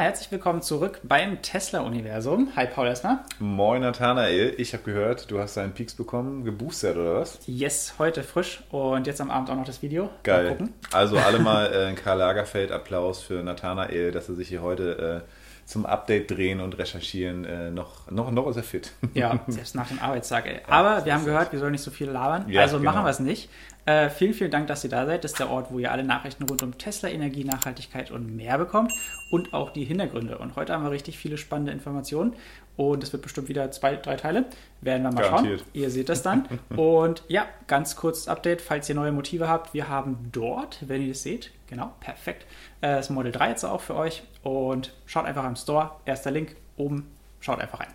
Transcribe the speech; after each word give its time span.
Herzlich 0.00 0.32
willkommen 0.32 0.62
zurück 0.62 1.02
beim 1.02 1.42
Tesla-Universum. 1.42 2.52
Hi 2.56 2.66
Paul 2.66 2.86
erstmal. 2.86 3.18
Moin 3.38 3.82
Nathanael, 3.82 4.54
ich 4.56 4.72
habe 4.72 4.82
gehört, 4.82 5.30
du 5.30 5.38
hast 5.38 5.58
deinen 5.58 5.74
Peaks 5.74 5.92
bekommen, 5.92 6.42
geboostert 6.42 6.96
oder 6.96 7.16
was? 7.16 7.38
Yes, 7.44 7.96
heute 7.98 8.22
frisch 8.22 8.62
und 8.70 9.06
jetzt 9.06 9.20
am 9.20 9.30
Abend 9.30 9.50
auch 9.50 9.56
noch 9.56 9.66
das 9.66 9.82
Video. 9.82 10.08
Geil. 10.22 10.56
Also 10.90 11.18
alle 11.18 11.38
mal 11.40 11.66
äh, 11.66 11.92
Karl 11.92 12.16
Lagerfeld 12.16 12.72
Applaus 12.72 13.20
für 13.20 13.42
Nathanael, 13.42 14.10
dass 14.10 14.30
er 14.30 14.36
sich 14.36 14.48
hier 14.48 14.62
heute 14.62 15.22
äh, 15.26 15.30
zum 15.66 15.84
Update 15.84 16.30
drehen 16.30 16.60
und 16.60 16.78
recherchieren 16.78 17.44
äh, 17.44 17.70
noch, 17.70 18.10
noch, 18.10 18.30
noch 18.30 18.48
ist 18.48 18.56
er 18.56 18.62
fit. 18.62 18.92
Ja, 19.12 19.38
selbst 19.48 19.74
nach 19.74 19.88
dem 19.88 19.98
Arbeitstag. 19.98 20.46
Ey. 20.46 20.60
Aber 20.66 21.00
ja, 21.00 21.04
wir 21.04 21.14
haben 21.14 21.24
gehört, 21.26 21.52
wir 21.52 21.58
sollen 21.58 21.72
nicht 21.72 21.84
so 21.84 21.90
viel 21.90 22.08
labern, 22.08 22.48
ja, 22.48 22.62
also 22.62 22.78
genau. 22.78 22.92
machen 22.92 23.04
wir 23.04 23.10
es 23.10 23.20
nicht. 23.20 23.50
Äh, 23.86 24.10
vielen, 24.10 24.34
vielen 24.34 24.50
Dank, 24.50 24.66
dass 24.66 24.84
ihr 24.84 24.90
da 24.90 25.06
seid. 25.06 25.24
Das 25.24 25.32
ist 25.32 25.40
der 25.40 25.50
Ort, 25.50 25.70
wo 25.70 25.78
ihr 25.78 25.90
alle 25.90 26.04
Nachrichten 26.04 26.44
rund 26.44 26.62
um 26.62 26.76
Tesla, 26.76 27.08
Energie, 27.08 27.44
Nachhaltigkeit 27.44 28.10
und 28.10 28.36
mehr 28.36 28.58
bekommt 28.58 28.92
und 29.30 29.54
auch 29.54 29.70
die 29.70 29.84
Hintergründe. 29.84 30.38
Und 30.38 30.56
heute 30.56 30.72
haben 30.72 30.84
wir 30.84 30.90
richtig 30.90 31.18
viele 31.18 31.38
spannende 31.38 31.72
Informationen 31.72 32.34
und 32.76 33.02
es 33.02 33.12
wird 33.12 33.22
bestimmt 33.22 33.48
wieder 33.48 33.70
zwei, 33.70 33.96
drei 33.96 34.16
Teile. 34.16 34.46
Werden 34.80 35.02
wir 35.02 35.12
mal 35.12 35.22
Garantiert. 35.22 35.60
schauen. 35.60 35.68
Ihr 35.72 35.90
seht 35.90 36.08
das 36.08 36.22
dann. 36.22 36.48
und 36.76 37.22
ja, 37.28 37.46
ganz 37.66 37.96
kurzes 37.96 38.28
Update, 38.28 38.62
falls 38.62 38.88
ihr 38.88 38.94
neue 38.94 39.12
Motive 39.12 39.48
habt. 39.48 39.74
Wir 39.74 39.88
haben 39.88 40.30
dort, 40.32 40.78
wenn 40.88 41.02
ihr 41.02 41.08
das 41.08 41.22
seht, 41.22 41.50
genau, 41.66 41.92
perfekt, 42.00 42.46
äh, 42.80 42.96
das 42.96 43.10
Model 43.10 43.32
3 43.32 43.50
jetzt 43.50 43.64
auch 43.64 43.80
für 43.80 43.96
euch. 43.96 44.22
Und 44.42 44.94
schaut 45.06 45.26
einfach 45.26 45.46
im 45.46 45.56
Store. 45.56 45.92
Erster 46.04 46.30
Link 46.30 46.56
oben. 46.76 47.10
Schaut 47.40 47.60
einfach 47.60 47.80
rein. 47.80 47.94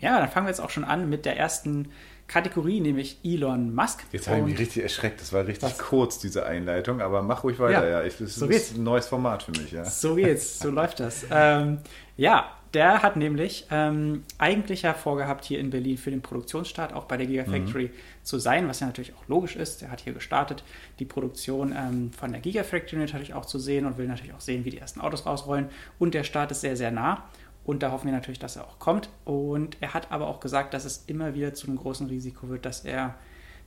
Ja, 0.00 0.18
dann 0.18 0.28
fangen 0.28 0.46
wir 0.46 0.50
jetzt 0.50 0.60
auch 0.60 0.70
schon 0.70 0.84
an 0.84 1.08
mit 1.08 1.24
der 1.24 1.36
ersten 1.36 1.88
Kategorie, 2.30 2.80
nämlich 2.80 3.18
Elon 3.24 3.74
Musk. 3.74 4.04
Jetzt 4.12 4.28
habe 4.28 4.38
ich 4.38 4.44
mich 4.44 4.58
richtig 4.58 4.84
erschreckt. 4.84 5.20
Das 5.20 5.32
war 5.32 5.46
richtig 5.46 5.70
was? 5.70 5.78
kurz, 5.78 6.18
diese 6.20 6.46
Einleitung, 6.46 7.00
aber 7.00 7.22
mach 7.22 7.42
ruhig 7.42 7.58
weiter. 7.58 7.84
Ja, 7.84 8.00
ja. 8.00 8.02
Ich, 8.04 8.18
das 8.18 8.36
so 8.36 8.46
ist 8.46 8.50
geht's. 8.50 8.76
ein 8.76 8.84
neues 8.84 9.08
Format 9.08 9.42
für 9.42 9.50
mich. 9.50 9.72
Ja. 9.72 9.84
So 9.84 10.14
geht's, 10.14 10.60
so 10.60 10.70
läuft 10.70 11.00
das. 11.00 11.26
Ähm, 11.28 11.78
ja, 12.16 12.48
der 12.72 13.02
hat 13.02 13.16
nämlich 13.16 13.66
ähm, 13.72 14.22
eigentlich 14.38 14.82
ja 14.82 14.94
vorgehabt, 14.94 15.44
hier 15.44 15.58
in 15.58 15.70
Berlin 15.70 15.98
für 15.98 16.12
den 16.12 16.22
Produktionsstart 16.22 16.92
auch 16.92 17.06
bei 17.06 17.16
der 17.16 17.26
Gigafactory 17.26 17.86
mhm. 17.86 18.22
zu 18.22 18.38
sein, 18.38 18.68
was 18.68 18.78
ja 18.78 18.86
natürlich 18.86 19.12
auch 19.14 19.26
logisch 19.26 19.56
ist. 19.56 19.82
Der 19.82 19.90
hat 19.90 20.00
hier 20.00 20.12
gestartet, 20.12 20.62
die 21.00 21.04
Produktion 21.04 21.74
ähm, 21.76 22.12
von 22.12 22.30
der 22.30 22.40
Gigafactory 22.40 23.00
natürlich 23.00 23.34
auch 23.34 23.44
zu 23.44 23.58
sehen 23.58 23.86
und 23.86 23.98
will 23.98 24.06
natürlich 24.06 24.34
auch 24.34 24.40
sehen, 24.40 24.64
wie 24.64 24.70
die 24.70 24.78
ersten 24.78 25.00
Autos 25.00 25.26
rausrollen. 25.26 25.68
Und 25.98 26.14
der 26.14 26.22
Start 26.22 26.52
ist 26.52 26.60
sehr, 26.60 26.76
sehr 26.76 26.92
nah. 26.92 27.24
Und 27.64 27.82
da 27.82 27.92
hoffen 27.92 28.06
wir 28.06 28.12
natürlich, 28.12 28.38
dass 28.38 28.56
er 28.56 28.64
auch 28.64 28.78
kommt. 28.78 29.10
Und 29.24 29.76
er 29.80 29.94
hat 29.94 30.10
aber 30.10 30.28
auch 30.28 30.40
gesagt, 30.40 30.74
dass 30.74 30.84
es 30.84 31.04
immer 31.06 31.34
wieder 31.34 31.54
zu 31.54 31.66
einem 31.66 31.76
großen 31.76 32.06
Risiko 32.08 32.48
wird, 32.48 32.64
dass 32.64 32.84
er 32.84 33.14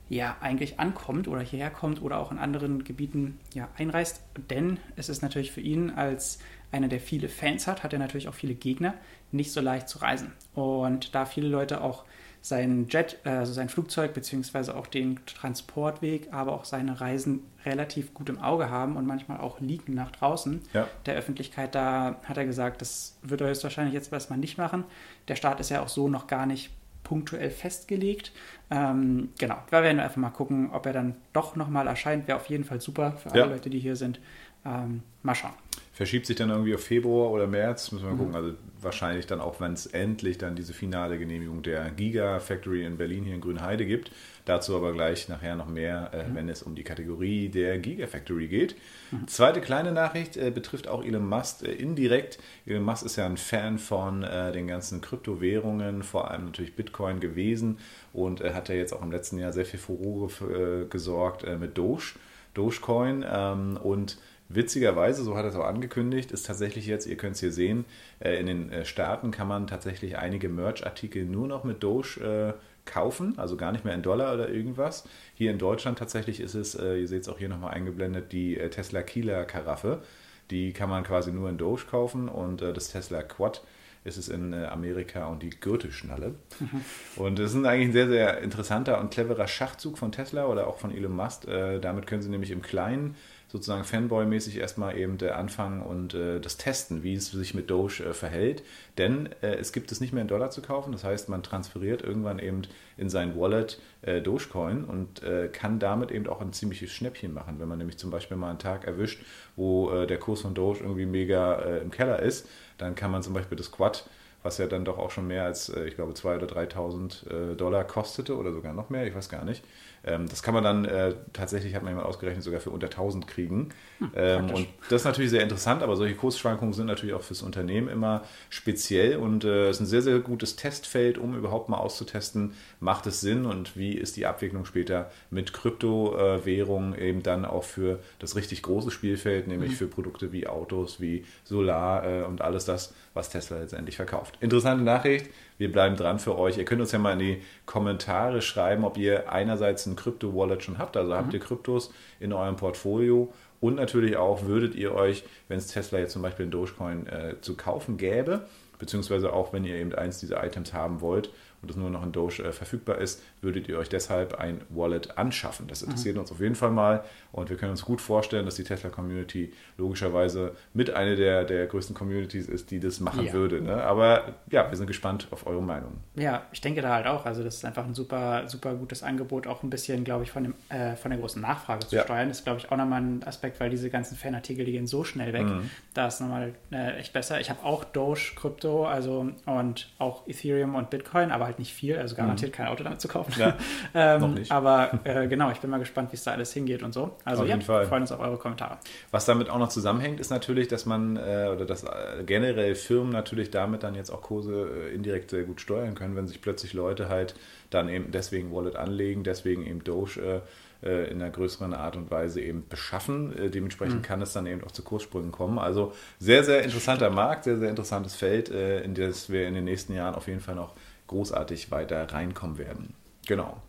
ja 0.08 0.36
eigentlich 0.40 0.78
ankommt 0.80 1.28
oder 1.28 1.40
hierher 1.40 1.70
kommt 1.70 2.02
oder 2.02 2.18
auch 2.18 2.30
in 2.30 2.38
anderen 2.38 2.84
Gebieten 2.84 3.38
ja 3.54 3.68
einreist. 3.76 4.22
Denn 4.50 4.78
es 4.96 5.08
ist 5.08 5.22
natürlich 5.22 5.52
für 5.52 5.60
ihn 5.60 5.90
als 5.90 6.38
einer, 6.72 6.88
der 6.88 7.00
viele 7.00 7.28
Fans 7.28 7.66
hat, 7.66 7.82
hat 7.82 7.92
er 7.92 7.98
natürlich 7.98 8.28
auch 8.28 8.34
viele 8.34 8.54
Gegner, 8.54 8.94
nicht 9.32 9.52
so 9.52 9.60
leicht 9.60 9.88
zu 9.88 9.98
reisen. 9.98 10.32
Und 10.54 11.14
da 11.14 11.24
viele 11.24 11.48
Leute 11.48 11.80
auch 11.80 12.04
sein 12.44 12.88
Jet, 12.90 13.16
also 13.24 13.54
sein 13.54 13.70
Flugzeug, 13.70 14.12
beziehungsweise 14.12 14.76
auch 14.76 14.86
den 14.86 15.18
Transportweg, 15.24 16.30
aber 16.30 16.52
auch 16.52 16.66
seine 16.66 17.00
Reisen 17.00 17.40
relativ 17.64 18.12
gut 18.12 18.28
im 18.28 18.38
Auge 18.38 18.68
haben 18.68 18.98
und 18.98 19.06
manchmal 19.06 19.40
auch 19.40 19.60
liegen 19.60 19.94
nach 19.94 20.10
draußen 20.10 20.60
ja. 20.74 20.86
der 21.06 21.14
Öffentlichkeit. 21.14 21.74
Da 21.74 22.16
hat 22.22 22.36
er 22.36 22.44
gesagt, 22.44 22.82
das 22.82 23.16
wird 23.22 23.40
er 23.40 23.48
höchstwahrscheinlich 23.48 23.94
jetzt 23.94 24.12
erstmal 24.12 24.38
nicht 24.38 24.58
machen. 24.58 24.84
Der 25.28 25.36
Start 25.36 25.58
ist 25.58 25.70
ja 25.70 25.80
auch 25.80 25.88
so 25.88 26.06
noch 26.06 26.26
gar 26.26 26.44
nicht 26.44 26.70
punktuell 27.02 27.48
festgelegt. 27.48 28.30
Ähm, 28.70 29.30
genau, 29.38 29.56
da 29.70 29.82
werden 29.82 29.96
wir 29.96 30.04
einfach 30.04 30.18
mal 30.18 30.28
gucken, 30.28 30.68
ob 30.70 30.84
er 30.84 30.92
dann 30.92 31.16
doch 31.32 31.56
nochmal 31.56 31.86
erscheint. 31.86 32.28
Wäre 32.28 32.36
auf 32.36 32.50
jeden 32.50 32.64
Fall 32.64 32.82
super 32.82 33.12
für 33.12 33.30
alle 33.30 33.40
ja. 33.40 33.46
Leute, 33.46 33.70
die 33.70 33.78
hier 33.78 33.96
sind. 33.96 34.20
Ähm, 34.66 35.02
mal 35.22 35.34
schauen. 35.34 35.54
Verschiebt 35.94 36.26
sich 36.26 36.34
dann 36.34 36.50
irgendwie 36.50 36.74
auf 36.74 36.82
Februar 36.82 37.30
oder 37.30 37.46
März, 37.46 37.92
müssen 37.92 38.04
wir 38.04 38.10
mal 38.10 38.14
mhm. 38.16 38.18
gucken. 38.18 38.34
Also 38.34 38.54
wahrscheinlich 38.80 39.28
dann 39.28 39.40
auch, 39.40 39.60
wenn 39.60 39.74
es 39.74 39.86
endlich 39.86 40.38
dann 40.38 40.56
diese 40.56 40.72
finale 40.72 41.18
Genehmigung 41.20 41.62
der 41.62 41.88
Giga 41.92 42.40
Factory 42.40 42.84
in 42.84 42.96
Berlin 42.96 43.22
hier 43.22 43.36
in 43.36 43.40
Grünheide 43.40 43.86
gibt. 43.86 44.10
Dazu 44.44 44.74
aber 44.74 44.92
gleich 44.92 45.28
nachher 45.28 45.54
noch 45.54 45.68
mehr, 45.68 46.10
äh, 46.12 46.28
mhm. 46.28 46.34
wenn 46.34 46.48
es 46.48 46.64
um 46.64 46.74
die 46.74 46.82
Kategorie 46.82 47.48
der 47.48 47.78
Giga 47.78 48.08
Factory 48.08 48.48
geht. 48.48 48.74
Mhm. 49.12 49.28
Zweite 49.28 49.60
kleine 49.60 49.92
Nachricht 49.92 50.36
äh, 50.36 50.50
betrifft 50.50 50.88
auch 50.88 51.04
Elon 51.04 51.28
Musk 51.28 51.62
äh, 51.62 51.70
indirekt. 51.70 52.40
Elon 52.66 52.82
Musk 52.82 53.06
ist 53.06 53.14
ja 53.14 53.26
ein 53.26 53.36
Fan 53.36 53.78
von 53.78 54.24
äh, 54.24 54.50
den 54.50 54.66
ganzen 54.66 55.00
Kryptowährungen, 55.00 56.02
vor 56.02 56.28
allem 56.28 56.46
natürlich 56.46 56.74
Bitcoin 56.74 57.20
gewesen 57.20 57.78
und 58.12 58.42
hat 58.42 58.68
ja 58.68 58.74
jetzt 58.74 58.92
auch 58.92 59.02
im 59.02 59.12
letzten 59.12 59.38
Jahr 59.38 59.52
sehr 59.52 59.64
viel 59.64 59.78
Furore 59.78 60.28
äh, 60.42 60.86
gesorgt 60.86 61.44
äh, 61.44 61.56
mit 61.56 61.78
Doge, 61.78 62.14
Dogecoin 62.54 63.24
ähm, 63.28 63.78
und 63.80 64.18
Witzigerweise, 64.48 65.24
so 65.24 65.36
hat 65.36 65.44
er 65.44 65.50
es 65.50 65.56
auch 65.56 65.64
angekündigt, 65.64 66.30
ist 66.30 66.46
tatsächlich 66.46 66.86
jetzt, 66.86 67.06
ihr 67.06 67.16
könnt 67.16 67.34
es 67.34 67.40
hier 67.40 67.52
sehen, 67.52 67.86
äh, 68.20 68.38
in 68.38 68.46
den 68.46 68.70
äh, 68.70 68.84
Staaten 68.84 69.30
kann 69.30 69.48
man 69.48 69.66
tatsächlich 69.66 70.18
einige 70.18 70.50
Merch-Artikel 70.50 71.24
nur 71.24 71.48
noch 71.48 71.64
mit 71.64 71.82
Doge 71.82 72.54
äh, 72.54 72.60
kaufen, 72.84 73.38
also 73.38 73.56
gar 73.56 73.72
nicht 73.72 73.86
mehr 73.86 73.94
in 73.94 74.02
Dollar 74.02 74.34
oder 74.34 74.50
irgendwas. 74.50 75.08
Hier 75.34 75.50
in 75.50 75.58
Deutschland 75.58 75.98
tatsächlich 75.98 76.40
ist 76.40 76.54
es, 76.54 76.74
ihr 76.74 77.08
seht 77.08 77.22
es 77.22 77.28
auch 77.30 77.38
hier 77.38 77.48
nochmal 77.48 77.72
eingeblendet, 77.72 78.30
die 78.32 78.56
Tesla 78.56 79.00
Kieler 79.00 79.44
Karaffe. 79.44 80.02
Die 80.50 80.74
kann 80.74 80.90
man 80.90 81.02
quasi 81.02 81.32
nur 81.32 81.48
in 81.48 81.56
Doge 81.56 81.84
kaufen 81.90 82.28
und 82.28 82.60
das 82.60 82.92
Tesla 82.92 83.22
Quad 83.22 83.64
ist 84.04 84.18
es 84.18 84.28
in 84.28 84.52
Amerika 84.52 85.28
und 85.28 85.42
die 85.42 85.48
Gürtelschnalle. 85.48 86.34
Mhm. 86.60 86.84
Und 87.16 87.38
das 87.38 87.54
ist 87.54 87.64
eigentlich 87.64 87.88
ein 87.88 87.92
sehr, 87.94 88.08
sehr 88.08 88.42
interessanter 88.42 89.00
und 89.00 89.10
cleverer 89.10 89.48
Schachzug 89.48 89.96
von 89.96 90.12
Tesla 90.12 90.44
oder 90.44 90.66
auch 90.66 90.78
von 90.78 90.94
Elon 90.94 91.16
Musk. 91.16 91.46
damit 91.80 92.06
können 92.06 92.20
sie 92.20 92.28
nämlich 92.28 92.50
im 92.50 92.60
Kleinen 92.60 93.16
sozusagen 93.54 93.84
Fanboy-mäßig 93.84 94.58
erstmal 94.58 94.98
eben 94.98 95.16
der 95.16 95.38
Anfang 95.38 95.80
und 95.80 96.12
äh, 96.12 96.40
das 96.40 96.56
Testen, 96.56 97.04
wie 97.04 97.14
es 97.14 97.30
sich 97.30 97.54
mit 97.54 97.70
Doge 97.70 98.02
äh, 98.02 98.12
verhält. 98.12 98.64
Denn 98.98 99.28
äh, 99.42 99.54
es 99.54 99.72
gibt 99.72 99.92
es 99.92 100.00
nicht 100.00 100.12
mehr 100.12 100.22
in 100.22 100.28
Dollar 100.28 100.50
zu 100.50 100.60
kaufen. 100.60 100.90
Das 100.90 101.04
heißt, 101.04 101.28
man 101.28 101.44
transferiert 101.44 102.02
irgendwann 102.02 102.40
eben 102.40 102.62
in 102.96 103.08
sein 103.08 103.38
Wallet 103.38 103.80
äh, 104.02 104.20
Dogecoin 104.20 104.82
und 104.84 105.22
äh, 105.22 105.48
kann 105.52 105.78
damit 105.78 106.10
eben 106.10 106.26
auch 106.26 106.40
ein 106.40 106.52
ziemliches 106.52 106.90
Schnäppchen 106.90 107.32
machen. 107.32 107.60
Wenn 107.60 107.68
man 107.68 107.78
nämlich 107.78 107.96
zum 107.96 108.10
Beispiel 108.10 108.36
mal 108.36 108.50
einen 108.50 108.58
Tag 108.58 108.88
erwischt, 108.88 109.22
wo 109.54 109.88
äh, 109.92 110.08
der 110.08 110.18
Kurs 110.18 110.40
von 110.40 110.54
Doge 110.54 110.80
irgendwie 110.80 111.06
mega 111.06 111.54
im 111.76 111.92
Keller 111.92 112.20
ist, 112.20 112.48
dann 112.76 112.96
kann 112.96 113.12
man 113.12 113.22
zum 113.22 113.34
Beispiel 113.34 113.56
das 113.56 113.70
Quad 113.70 114.08
was 114.44 114.58
ja 114.58 114.66
dann 114.66 114.84
doch 114.84 114.98
auch 114.98 115.10
schon 115.10 115.26
mehr 115.26 115.44
als, 115.44 115.68
ich 115.68 115.96
glaube, 115.96 116.12
2.000 116.12 116.36
oder 116.36 116.46
3.000 116.46 117.54
Dollar 117.56 117.82
kostete 117.84 118.36
oder 118.36 118.52
sogar 118.52 118.72
noch 118.72 118.90
mehr, 118.90 119.06
ich 119.06 119.14
weiß 119.14 119.28
gar 119.28 119.44
nicht, 119.44 119.64
ähm, 120.06 120.28
das 120.28 120.42
kann 120.42 120.54
man 120.54 120.64
dann 120.64 120.84
äh, 120.84 121.14
tatsächlich, 121.32 121.74
hat 121.74 121.82
man 121.82 121.92
jemand 121.92 122.06
ausgerechnet, 122.06 122.44
sogar 122.44 122.60
für 122.60 122.70
unter 122.70 122.86
1000 122.88 123.26
kriegen. 123.26 123.70
Hm, 123.98 124.10
ähm, 124.14 124.50
und 124.50 124.68
das 124.90 125.02
ist 125.02 125.04
natürlich 125.06 125.30
sehr 125.30 125.42
interessant, 125.42 125.82
aber 125.82 125.96
solche 125.96 126.14
Kursschwankungen 126.14 126.74
sind 126.74 126.86
natürlich 126.86 127.14
auch 127.14 127.22
fürs 127.22 127.42
Unternehmen 127.42 127.88
immer 127.88 128.22
speziell 128.50 129.16
und 129.16 129.44
äh, 129.44 129.64
es 129.64 129.66
äh, 129.66 129.70
ist 129.70 129.80
ein 129.80 129.86
sehr, 129.86 130.02
sehr 130.02 130.18
gutes 130.18 130.56
Testfeld, 130.56 131.16
um 131.16 131.36
überhaupt 131.36 131.68
mal 131.68 131.78
auszutesten, 131.78 132.52
macht 132.80 133.06
es 133.06 133.20
Sinn 133.20 133.46
und 133.46 133.76
wie 133.76 133.92
ist 133.94 134.16
die 134.16 134.26
Abwicklung 134.26 134.66
später 134.66 135.10
mit 135.30 135.52
Kryptowährungen 135.52 136.98
eben 136.98 137.22
dann 137.22 137.44
auch 137.44 137.64
für 137.64 137.98
das 138.18 138.36
richtig 138.36 138.62
große 138.62 138.90
Spielfeld, 138.90 139.48
nämlich 139.48 139.72
mhm. 139.72 139.76
für 139.76 139.86
Produkte 139.86 140.32
wie 140.32 140.46
Autos, 140.46 141.00
wie 141.00 141.24
Solar 141.44 142.06
äh, 142.06 142.22
und 142.24 142.42
alles 142.42 142.66
das, 142.66 142.94
was 143.14 143.30
Tesla 143.30 143.58
letztendlich 143.58 143.96
verkauft. 143.96 144.33
Interessante 144.40 144.84
Nachricht. 144.84 145.30
Wir 145.56 145.70
bleiben 145.70 145.96
dran 145.96 146.18
für 146.18 146.36
euch. 146.36 146.58
Ihr 146.58 146.64
könnt 146.64 146.80
uns 146.80 146.92
ja 146.92 146.98
mal 146.98 147.12
in 147.12 147.18
die 147.20 147.42
Kommentare 147.64 148.42
schreiben, 148.42 148.84
ob 148.84 148.96
ihr 148.98 149.30
einerseits 149.30 149.86
ein 149.86 149.96
Krypto-Wallet 149.96 150.62
schon 150.62 150.78
habt. 150.78 150.96
Also 150.96 151.12
mhm. 151.12 151.16
habt 151.16 151.34
ihr 151.34 151.40
Kryptos 151.40 151.92
in 152.18 152.32
eurem 152.32 152.56
Portfolio 152.56 153.32
und 153.60 153.76
natürlich 153.76 154.16
auch, 154.16 154.44
würdet 154.44 154.74
ihr 154.74 154.94
euch, 154.94 155.24
wenn 155.48 155.58
es 155.58 155.68
Tesla 155.68 155.98
jetzt 155.98 156.12
zum 156.12 156.22
Beispiel 156.22 156.44
in 156.44 156.50
Dogecoin 156.50 157.06
äh, 157.06 157.40
zu 157.40 157.56
kaufen 157.56 157.96
gäbe, 157.96 158.46
beziehungsweise 158.78 159.32
auch 159.32 159.52
wenn 159.52 159.64
ihr 159.64 159.76
eben 159.76 159.94
eins 159.94 160.18
dieser 160.18 160.44
Items 160.44 160.72
haben 160.72 161.00
wollt, 161.00 161.30
und 161.64 161.70
es 161.70 161.76
nur 161.76 161.90
noch 161.90 162.02
in 162.02 162.12
Doge 162.12 162.42
äh, 162.42 162.52
verfügbar 162.52 162.98
ist, 162.98 163.22
würdet 163.40 163.68
ihr 163.68 163.78
euch 163.78 163.88
deshalb 163.88 164.34
ein 164.34 164.60
Wallet 164.68 165.16
anschaffen. 165.16 165.66
Das 165.66 165.82
interessiert 165.82 166.14
mhm. 166.14 166.20
uns 166.20 166.30
auf 166.30 166.40
jeden 166.40 166.54
Fall 166.54 166.70
mal 166.70 167.04
und 167.32 167.48
wir 167.48 167.56
können 167.56 167.70
uns 167.70 167.82
gut 167.82 168.00
vorstellen, 168.00 168.44
dass 168.44 168.56
die 168.56 168.64
Tesla-Community 168.64 169.52
logischerweise 169.78 170.52
mit 170.74 170.90
einer 170.90 171.16
der, 171.16 171.44
der 171.44 171.66
größten 171.66 171.96
Communities 171.96 172.48
ist, 172.48 172.70
die 172.70 172.80
das 172.80 173.00
machen 173.00 173.26
ja. 173.26 173.32
würde. 173.32 173.62
Ne? 173.62 173.82
Aber 173.82 174.34
ja, 174.50 174.70
wir 174.70 174.76
sind 174.76 174.86
gespannt 174.86 175.28
auf 175.30 175.46
eure 175.46 175.62
Meinung. 175.62 175.92
Ja, 176.16 176.46
ich 176.52 176.60
denke 176.60 176.82
da 176.82 176.94
halt 176.94 177.06
auch. 177.06 177.24
Also 177.24 177.42
das 177.42 177.56
ist 177.56 177.64
einfach 177.64 177.86
ein 177.86 177.94
super, 177.94 178.46
super 178.46 178.74
gutes 178.74 179.02
Angebot, 179.02 179.46
auch 179.46 179.62
ein 179.62 179.70
bisschen, 179.70 180.04
glaube 180.04 180.24
ich, 180.24 180.30
von, 180.30 180.44
dem, 180.44 180.54
äh, 180.68 180.96
von 180.96 181.10
der 181.10 181.18
großen 181.18 181.40
Nachfrage 181.40 181.86
zu 181.86 181.96
ja. 181.96 182.04
steuern. 182.04 182.28
Das 182.28 182.38
ist, 182.38 182.44
glaube 182.44 182.60
ich, 182.60 182.70
auch 182.70 182.76
nochmal 182.76 183.00
ein 183.00 183.22
Aspekt, 183.24 183.58
weil 183.58 183.70
diese 183.70 183.88
ganzen 183.88 184.16
Fanartikel, 184.16 184.66
die 184.66 184.72
gehen 184.72 184.86
so 184.86 185.02
schnell 185.02 185.32
weg. 185.32 185.46
Mhm. 185.46 185.70
Da 185.94 186.08
ist 186.08 186.20
nochmal 186.20 186.54
äh, 186.70 186.98
echt 186.98 187.14
besser. 187.14 187.40
Ich 187.40 187.48
habe 187.48 187.64
auch 187.64 187.84
Doge, 187.84 188.32
Krypto, 188.64 188.86
also 188.86 189.30
und 189.46 189.88
auch 189.98 190.26
Ethereum 190.26 190.74
und 190.74 190.90
Bitcoin, 190.90 191.30
aber 191.30 191.46
halt 191.46 191.58
nicht 191.58 191.72
viel, 191.72 191.96
also 191.96 192.16
garantiert 192.16 192.52
mhm. 192.52 192.56
kein 192.56 192.66
Auto 192.68 192.82
damit 192.84 193.00
zu 193.00 193.08
kaufen. 193.08 193.32
Ja, 193.38 193.56
ähm, 193.94 194.20
noch 194.20 194.28
nicht. 194.34 194.50
Aber 194.50 195.00
äh, 195.04 195.28
genau, 195.28 195.50
ich 195.50 195.60
bin 195.60 195.70
mal 195.70 195.78
gespannt, 195.78 196.12
wie 196.12 196.16
es 196.16 196.24
da 196.24 196.32
alles 196.32 196.52
hingeht 196.52 196.82
und 196.82 196.92
so. 196.92 197.12
Also 197.24 197.42
auf 197.42 197.48
ja, 197.48 197.54
jeden 197.54 197.66
Fall. 197.66 197.86
freuen 197.86 198.02
uns 198.02 198.12
auf 198.12 198.20
eure 198.20 198.38
Kommentare. 198.38 198.78
Was 199.10 199.24
damit 199.26 199.50
auch 199.50 199.58
noch 199.58 199.68
zusammenhängt, 199.68 200.20
ist 200.20 200.30
natürlich, 200.30 200.68
dass 200.68 200.86
man 200.86 201.16
äh, 201.16 201.50
oder 201.52 201.66
dass 201.66 201.84
äh, 201.84 202.24
generell 202.24 202.74
Firmen 202.74 203.12
natürlich 203.12 203.50
damit 203.50 203.82
dann 203.82 203.94
jetzt 203.94 204.10
auch 204.10 204.22
Kurse 204.22 204.88
äh, 204.90 204.94
indirekt 204.94 205.30
sehr 205.30 205.44
gut 205.44 205.60
steuern 205.60 205.94
können, 205.94 206.16
wenn 206.16 206.26
sich 206.26 206.40
plötzlich 206.40 206.72
Leute 206.72 207.08
halt 207.08 207.34
dann 207.70 207.88
eben 207.88 208.10
deswegen 208.12 208.52
Wallet 208.52 208.76
anlegen, 208.76 209.24
deswegen 209.24 209.66
eben 209.66 209.82
Doge 209.84 210.42
äh, 210.84 211.10
in 211.10 211.20
einer 211.20 211.30
größeren 211.30 211.74
Art 211.74 211.96
und 211.96 212.10
Weise 212.10 212.40
eben 212.40 212.68
beschaffen. 212.68 213.36
Äh, 213.36 213.50
dementsprechend 213.50 213.96
mhm. 213.96 214.02
kann 214.02 214.22
es 214.22 214.32
dann 214.32 214.46
eben 214.46 214.62
auch 214.64 214.70
zu 214.70 214.82
Kurssprüngen 214.82 215.32
kommen. 215.32 215.58
Also 215.58 215.92
sehr, 216.18 216.44
sehr 216.44 216.62
interessanter 216.62 217.10
Markt, 217.10 217.44
sehr, 217.44 217.58
sehr 217.58 217.70
interessantes 217.70 218.14
Feld, 218.14 218.50
äh, 218.50 218.82
in 218.82 218.94
das 218.94 219.30
wir 219.30 219.48
in 219.48 219.54
den 219.54 219.64
nächsten 219.64 219.94
Jahren 219.94 220.14
auf 220.14 220.28
jeden 220.28 220.40
Fall 220.40 220.54
noch 220.54 220.74
großartig 221.06 221.70
weiter 221.70 222.12
reinkommen 222.12 222.58
werden. 222.58 222.94
Genau. 223.26 223.60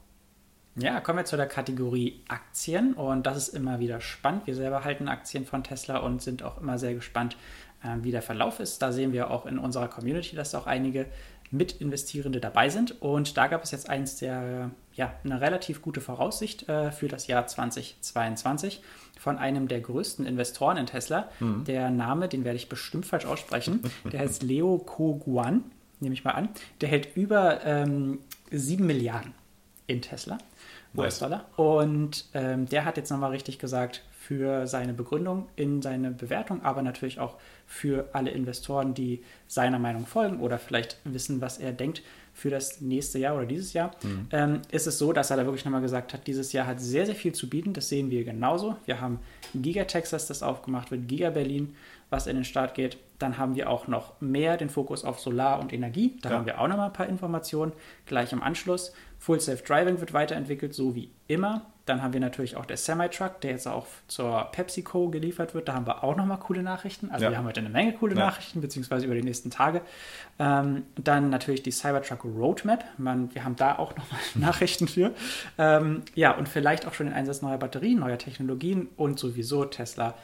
Ja, 0.77 0.99
kommen 0.99 1.19
wir 1.19 1.25
zu 1.25 1.37
der 1.37 1.47
Kategorie 1.47 2.21
Aktien 2.27 2.95
und 2.95 3.25
das 3.25 3.37
ist 3.37 3.49
immer 3.49 3.79
wieder 3.79 4.01
spannend. 4.01 4.45
Wir 4.45 4.55
selber 4.55 4.83
halten 4.83 5.07
Aktien 5.07 5.45
von 5.45 5.63
Tesla 5.63 5.99
und 5.99 6.21
sind 6.21 6.43
auch 6.43 6.59
immer 6.59 6.77
sehr 6.77 6.93
gespannt, 6.93 7.37
äh, 7.81 7.95
wie 8.01 8.11
der 8.11 8.21
Verlauf 8.21 8.59
ist. 8.59 8.81
Da 8.81 8.91
sehen 8.91 9.13
wir 9.13 9.31
auch 9.31 9.45
in 9.45 9.57
unserer 9.57 9.87
Community, 9.87 10.35
dass 10.35 10.53
auch 10.53 10.67
einige 10.67 11.05
Mitinvestierende 11.51 12.41
dabei 12.41 12.67
sind. 12.67 13.01
Und 13.01 13.37
da 13.37 13.47
gab 13.47 13.63
es 13.63 13.71
jetzt 13.71 13.89
eins 13.89 14.17
der, 14.17 14.71
ja, 14.95 15.13
eine 15.23 15.41
relativ 15.41 15.81
gute 15.81 16.01
Voraussicht 16.01 16.67
äh, 16.69 16.91
für 16.91 17.07
das 17.07 17.27
Jahr 17.27 17.45
2022 17.45 18.81
von 19.19 19.37
einem 19.37 19.67
der 19.67 19.81
größten 19.81 20.25
Investoren 20.25 20.77
in 20.77 20.85
Tesla. 20.85 21.29
Mhm. 21.39 21.65
Der 21.65 21.89
Name, 21.89 22.27
den 22.27 22.43
werde 22.43 22.57
ich 22.57 22.69
bestimmt 22.69 23.05
falsch 23.05 23.25
aussprechen, 23.25 23.81
der 24.11 24.21
heißt 24.21 24.43
Leo 24.43 24.77
Koguan, 24.77 25.63
nehme 25.99 26.13
ich 26.13 26.23
mal 26.23 26.31
an. 26.31 26.49
Der 26.81 26.89
hält 26.89 27.15
über 27.15 27.65
ähm, 27.65 28.19
7 28.51 28.85
Milliarden 28.85 29.33
in 29.87 30.01
Tesla. 30.01 30.37
US-Dollar. 30.97 31.45
Und 31.57 32.25
ähm, 32.33 32.67
der 32.69 32.85
hat 32.85 32.95
jetzt 32.95 33.09
nochmal 33.09 33.31
richtig 33.31 33.59
gesagt, 33.59 34.01
für 34.25 34.65
seine 34.65 34.93
Begründung 34.93 35.49
in 35.55 35.83
seine 35.83 36.09
Bewertung, 36.09 36.63
aber 36.63 36.81
natürlich 36.81 37.19
auch 37.19 37.35
für 37.67 38.09
alle 38.13 38.31
Investoren, 38.31 38.95
die 38.95 39.23
seiner 39.47 39.77
Meinung 39.77 40.07
folgen 40.07 40.39
oder 40.39 40.57
vielleicht 40.57 40.97
wissen, 41.03 41.41
was 41.41 41.59
er 41.59 41.73
denkt 41.73 42.01
für 42.35 42.49
das 42.49 42.81
nächste 42.81 43.17
Jahr 43.17 43.37
oder 43.37 43.45
dieses 43.45 43.71
Jahr, 43.71 43.91
mhm. 44.03 44.27
ähm, 44.31 44.61
ist 44.69 44.87
es 44.87 44.97
so, 44.97 45.13
dass 45.13 45.31
er 45.31 45.37
da 45.37 45.45
wirklich 45.45 45.63
nochmal 45.63 45.81
gesagt 45.81 46.13
hat, 46.13 46.27
dieses 46.27 46.51
Jahr 46.51 46.67
hat 46.67 46.81
sehr, 46.81 47.05
sehr 47.05 47.15
viel 47.15 47.33
zu 47.33 47.49
bieten. 47.49 47.71
Das 47.71 47.87
sehen 47.87 48.11
wir 48.11 48.25
genauso. 48.25 48.75
Wir 48.85 48.99
haben 48.99 49.19
Giga 49.55 49.85
Texas, 49.85 50.27
das 50.27 50.43
aufgemacht 50.43 50.91
wird, 50.91 51.07
Giga 51.07 51.29
Berlin, 51.29 51.75
was 52.09 52.27
in 52.27 52.35
den 52.35 52.45
Start 52.45 52.73
geht. 52.73 52.97
Dann 53.19 53.37
haben 53.37 53.55
wir 53.55 53.69
auch 53.69 53.87
noch 53.87 54.19
mehr 54.19 54.57
den 54.57 54.69
Fokus 54.69 55.05
auf 55.05 55.19
Solar 55.19 55.59
und 55.59 55.71
Energie. 55.71 56.17
Da 56.21 56.29
ja. 56.29 56.35
haben 56.35 56.45
wir 56.45 56.59
auch 56.59 56.67
nochmal 56.67 56.87
ein 56.87 56.93
paar 56.93 57.07
Informationen 57.07 57.71
gleich 58.05 58.33
im 58.33 58.43
Anschluss. 58.43 58.93
Full 59.19 59.39
Self 59.39 59.63
Driving 59.63 59.99
wird 59.99 60.13
weiterentwickelt, 60.13 60.73
so 60.73 60.95
wie 60.95 61.09
immer. 61.27 61.65
Dann 61.85 62.01
haben 62.01 62.13
wir 62.13 62.19
natürlich 62.19 62.55
auch 62.55 62.65
der 62.65 62.77
Semi-Truck, 62.77 63.41
der 63.41 63.51
jetzt 63.51 63.67
auch 63.67 63.85
zur 64.07 64.49
PepsiCo 64.51 65.09
geliefert 65.09 65.53
wird. 65.53 65.67
Da 65.67 65.75
haben 65.75 65.85
wir 65.85 66.03
auch 66.03 66.15
nochmal 66.15 66.39
coole 66.39 66.63
Nachrichten. 66.63 67.11
Also 67.11 67.25
ja. 67.25 67.31
wir 67.31 67.37
haben 67.37 67.45
heute 67.45 67.59
eine 67.59 67.69
Menge 67.69 67.93
coole 67.93 68.15
ja. 68.15 68.25
Nachrichten, 68.25 68.59
beziehungsweise 68.59 69.05
über 69.05 69.13
die 69.13 69.21
nächsten 69.21 69.51
Tage. 69.51 69.81
Ähm, 70.39 70.83
dann 70.95 71.29
natürlich 71.29 71.61
die 71.61 71.71
Cybertruck 71.71 72.25
Roadmap. 72.25 72.83
Man, 72.97 73.33
wir 73.35 73.43
haben 73.43 73.55
da 73.55 73.77
auch 73.77 73.95
nochmal 73.95 74.19
Nachrichten 74.35 74.87
für. 74.87 75.13
Ähm, 75.59 76.01
ja, 76.15 76.31
und 76.35 76.49
vielleicht 76.49 76.87
auch 76.87 76.93
schon 76.93 77.05
den 77.05 77.15
Einsatz 77.15 77.43
neuer 77.43 77.59
Batterien, 77.59 77.99
neuer 77.99 78.17
Technologien 78.17 78.89
und 78.97 79.19
sowieso 79.19 79.65
Tesla 79.65 80.15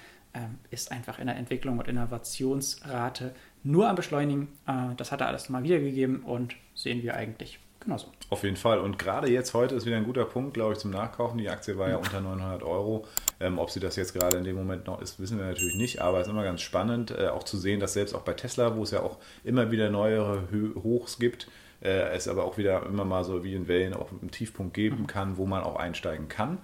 ist 0.70 0.92
einfach 0.92 1.20
in 1.20 1.28
der 1.28 1.36
Entwicklung 1.36 1.80
und 1.80 1.88
Innovationsrate 1.88 3.34
nur 3.64 3.90
am 3.90 3.96
Beschleunigen. 3.96 4.48
Äh, 4.68 4.96
das 4.98 5.12
hat 5.12 5.22
er 5.22 5.28
alles 5.28 5.44
nochmal 5.44 5.64
wiedergegeben 5.64 6.22
und 6.24 6.56
sehen 6.74 7.04
wir 7.04 7.16
eigentlich 7.16 7.60
genauso. 7.80 8.08
Auf 8.30 8.44
jeden 8.44 8.56
Fall. 8.56 8.80
Und 8.80 8.98
gerade 8.98 9.30
jetzt 9.30 9.54
heute 9.54 9.76
ist 9.76 9.86
wieder 9.86 9.98
ein 9.98 10.06
guter 10.06 10.26
Punkt, 10.26 10.54
glaube 10.54 10.74
ich, 10.74 10.80
zum 10.80 10.92
Nachkaufen. 10.92 11.38
Die 11.38 11.50
Aktie 11.50 11.78
war 11.78 11.90
ja 11.90 11.98
unter 11.98 12.22
900 12.22 12.64
Euro. 12.64 13.06
Ähm, 13.40 13.60
ob 13.60 13.72
sie 13.72 13.80
das 13.80 13.96
jetzt 13.96 14.14
gerade 14.14 14.38
in 14.38 14.44
dem 14.44 14.56
Moment 14.56 14.88
noch 14.88 15.02
ist, 15.02 15.20
wissen 15.20 15.38
wir 15.38 15.46
natürlich 15.46 15.76
nicht. 15.76 16.02
Aber 16.02 16.20
es 16.20 16.28
ist 16.28 16.32
immer 16.32 16.44
ganz 16.44 16.62
spannend, 16.62 17.12
äh, 17.12 17.28
auch 17.28 17.44
zu 17.44 17.58
sehen, 17.58 17.80
dass 17.80 17.94
selbst 17.94 18.14
auch 18.14 18.22
bei 18.22 18.34
Tesla, 18.34 18.76
wo 18.76 18.84
es 18.84 18.92
ja 18.92 19.02
auch 19.02 19.18
immer 19.44 19.72
wieder 19.72 19.90
neuere 19.90 20.48
Hochs 20.84 21.20
gibt, 21.20 21.48
äh, 21.82 22.16
es 22.16 22.28
aber 22.28 22.46
auch 22.46 22.58
wieder 22.58 22.86
immer 22.86 23.06
mal 23.06 23.24
so 23.24 23.44
wie 23.44 23.56
in 23.56 23.68
Wellen 23.68 23.94
auch 23.94 24.12
einen 24.12 24.32
Tiefpunkt 24.32 24.74
geben 24.74 25.02
mhm. 25.02 25.08
kann, 25.08 25.38
wo 25.38 25.46
man 25.46 25.64
auch 25.64 25.76
einsteigen 25.76 26.30
kann, 26.30 26.60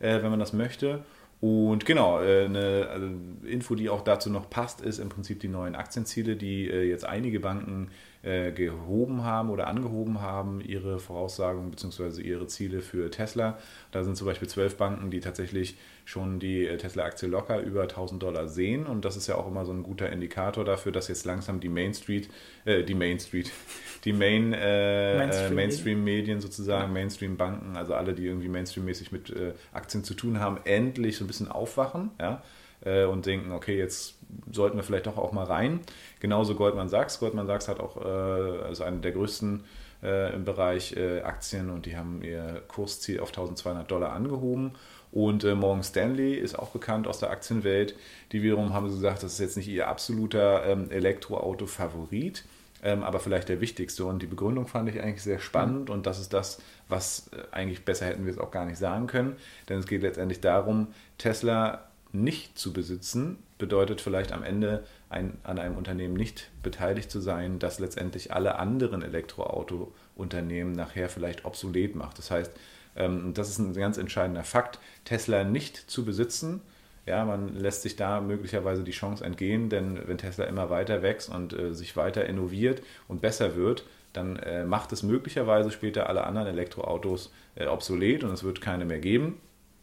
äh, 0.00 0.22
wenn 0.22 0.30
man 0.30 0.40
das 0.40 0.52
möchte. 0.52 1.04
Und 1.42 1.86
genau, 1.86 2.20
äh, 2.20 2.44
eine 2.44 2.88
also 2.88 3.08
Info, 3.44 3.74
die 3.74 3.90
auch 3.90 4.02
dazu 4.02 4.30
noch 4.30 4.48
passt, 4.48 4.80
ist 4.80 5.00
im 5.00 5.08
Prinzip 5.08 5.40
die 5.40 5.48
neuen 5.48 5.74
Aktienziele, 5.74 6.36
die 6.36 6.70
äh, 6.70 6.88
jetzt 6.88 7.04
einige 7.04 7.40
Banken 7.40 7.90
äh, 8.22 8.52
gehoben 8.52 9.24
haben 9.24 9.50
oder 9.50 9.66
angehoben 9.66 10.20
haben, 10.20 10.60
ihre 10.60 10.98
Voraussagen 10.98 11.70
bzw. 11.70 12.22
ihre 12.22 12.46
Ziele 12.46 12.80
für 12.80 13.10
Tesla. 13.10 13.58
Da 13.90 14.04
sind 14.04 14.16
zum 14.16 14.26
Beispiel 14.26 14.48
zwölf 14.48 14.76
Banken, 14.76 15.10
die 15.10 15.20
tatsächlich 15.20 15.76
schon 16.04 16.38
die 16.38 16.66
äh, 16.66 16.76
Tesla-Aktie 16.76 17.28
locker 17.28 17.60
über 17.60 17.82
1000 17.82 18.22
Dollar 18.22 18.48
sehen. 18.48 18.86
Und 18.86 19.04
das 19.04 19.16
ist 19.16 19.26
ja 19.26 19.36
auch 19.36 19.46
immer 19.46 19.64
so 19.64 19.72
ein 19.72 19.82
guter 19.82 20.10
Indikator 20.10 20.64
dafür, 20.64 20.92
dass 20.92 21.08
jetzt 21.08 21.24
langsam 21.24 21.60
die 21.60 21.68
Main 21.68 21.94
Street, 21.94 22.28
äh, 22.64 22.84
die 22.84 22.94
Main 22.94 23.18
Street, 23.18 23.50
die 24.04 24.12
Main, 24.12 24.52
äh, 24.52 25.18
Mainstream-Medien 25.18 26.04
Mainstream 26.04 26.40
sozusagen, 26.40 26.88
ja. 26.88 26.92
Mainstream-Banken, 26.92 27.76
also 27.76 27.94
alle, 27.94 28.14
die 28.14 28.26
irgendwie 28.26 28.48
Mainstream-mäßig 28.48 29.12
mit 29.12 29.30
äh, 29.30 29.52
Aktien 29.72 30.04
zu 30.04 30.14
tun 30.14 30.38
haben, 30.38 30.58
endlich 30.64 31.16
so 31.16 31.24
ein 31.24 31.26
bisschen 31.26 31.48
aufwachen. 31.48 32.10
Ja? 32.20 32.42
Äh, 32.84 33.04
und 33.04 33.26
denken, 33.26 33.52
okay, 33.52 33.78
jetzt 33.78 34.18
sollten 34.50 34.76
wir 34.76 34.84
vielleicht 34.84 35.06
doch 35.06 35.18
auch 35.18 35.32
mal 35.32 35.44
rein. 35.44 35.80
Genauso 36.20 36.54
Goldman 36.54 36.88
Sachs. 36.88 37.18
Goldman 37.18 37.46
Sachs 37.46 37.68
hat 37.68 37.80
auch 37.80 37.96
äh, 37.96 38.64
also 38.64 38.84
eine 38.84 38.98
der 38.98 39.12
größten 39.12 39.64
äh, 40.02 40.34
im 40.34 40.44
Bereich 40.44 40.96
äh, 40.96 41.20
Aktien 41.20 41.70
und 41.70 41.86
die 41.86 41.96
haben 41.96 42.22
ihr 42.22 42.62
Kursziel 42.68 43.20
auf 43.20 43.28
1200 43.28 43.90
Dollar 43.90 44.12
angehoben. 44.12 44.72
Und 45.12 45.44
äh, 45.44 45.54
Morgan 45.54 45.84
Stanley 45.84 46.34
ist 46.34 46.58
auch 46.58 46.70
bekannt 46.70 47.06
aus 47.06 47.18
der 47.18 47.30
Aktienwelt. 47.30 47.94
Die 48.32 48.42
wiederum 48.42 48.72
haben 48.72 48.86
gesagt, 48.86 49.22
das 49.22 49.34
ist 49.34 49.40
jetzt 49.40 49.56
nicht 49.56 49.68
ihr 49.68 49.88
absoluter 49.88 50.64
ähm, 50.64 50.90
Elektroauto-Favorit, 50.90 52.44
ähm, 52.82 53.02
aber 53.02 53.20
vielleicht 53.20 53.50
der 53.50 53.60
wichtigste. 53.60 54.06
Und 54.06 54.22
die 54.22 54.26
Begründung 54.26 54.66
fand 54.66 54.88
ich 54.88 55.00
eigentlich 55.00 55.22
sehr 55.22 55.38
spannend 55.38 55.90
und 55.90 56.06
das 56.06 56.18
ist 56.18 56.32
das, 56.32 56.62
was 56.88 57.28
äh, 57.32 57.42
eigentlich 57.54 57.84
besser 57.84 58.06
hätten 58.06 58.24
wir 58.24 58.32
es 58.32 58.38
auch 58.38 58.50
gar 58.50 58.64
nicht 58.64 58.78
sagen 58.78 59.06
können. 59.06 59.36
Denn 59.68 59.78
es 59.78 59.86
geht 59.86 60.00
letztendlich 60.00 60.40
darum, 60.40 60.88
Tesla 61.18 61.91
nicht 62.12 62.58
zu 62.58 62.72
besitzen, 62.72 63.38
bedeutet 63.58 64.00
vielleicht 64.00 64.32
am 64.32 64.42
Ende 64.42 64.84
ein, 65.08 65.38
an 65.44 65.58
einem 65.58 65.76
Unternehmen 65.76 66.14
nicht 66.14 66.50
beteiligt 66.62 67.10
zu 67.10 67.20
sein, 67.20 67.58
das 67.58 67.78
letztendlich 67.78 68.32
alle 68.32 68.58
anderen 68.58 69.02
Elektroauto-Unternehmen 69.02 70.72
nachher 70.72 71.08
vielleicht 71.08 71.44
obsolet 71.44 71.94
macht. 71.94 72.18
Das 72.18 72.30
heißt, 72.30 72.52
ähm, 72.96 73.34
das 73.34 73.48
ist 73.48 73.58
ein 73.58 73.74
ganz 73.74 73.98
entscheidender 73.98 74.44
Fakt, 74.44 74.78
Tesla 75.04 75.44
nicht 75.44 75.76
zu 75.76 76.04
besitzen. 76.04 76.60
Ja, 77.06 77.24
man 77.24 77.56
lässt 77.56 77.82
sich 77.82 77.96
da 77.96 78.20
möglicherweise 78.20 78.84
die 78.84 78.92
Chance 78.92 79.24
entgehen, 79.24 79.68
denn 79.70 80.00
wenn 80.06 80.18
Tesla 80.18 80.44
immer 80.44 80.70
weiter 80.70 81.02
wächst 81.02 81.28
und 81.28 81.52
äh, 81.52 81.74
sich 81.74 81.96
weiter 81.96 82.26
innoviert 82.26 82.82
und 83.08 83.20
besser 83.20 83.56
wird, 83.56 83.84
dann 84.12 84.36
äh, 84.36 84.64
macht 84.64 84.92
es 84.92 85.02
möglicherweise 85.02 85.70
später 85.70 86.08
alle 86.08 86.24
anderen 86.24 86.48
Elektroautos 86.48 87.32
äh, 87.54 87.66
obsolet 87.66 88.22
und 88.22 88.30
es 88.30 88.44
wird 88.44 88.60
keine 88.60 88.84
mehr 88.84 89.00
geben. 89.00 89.40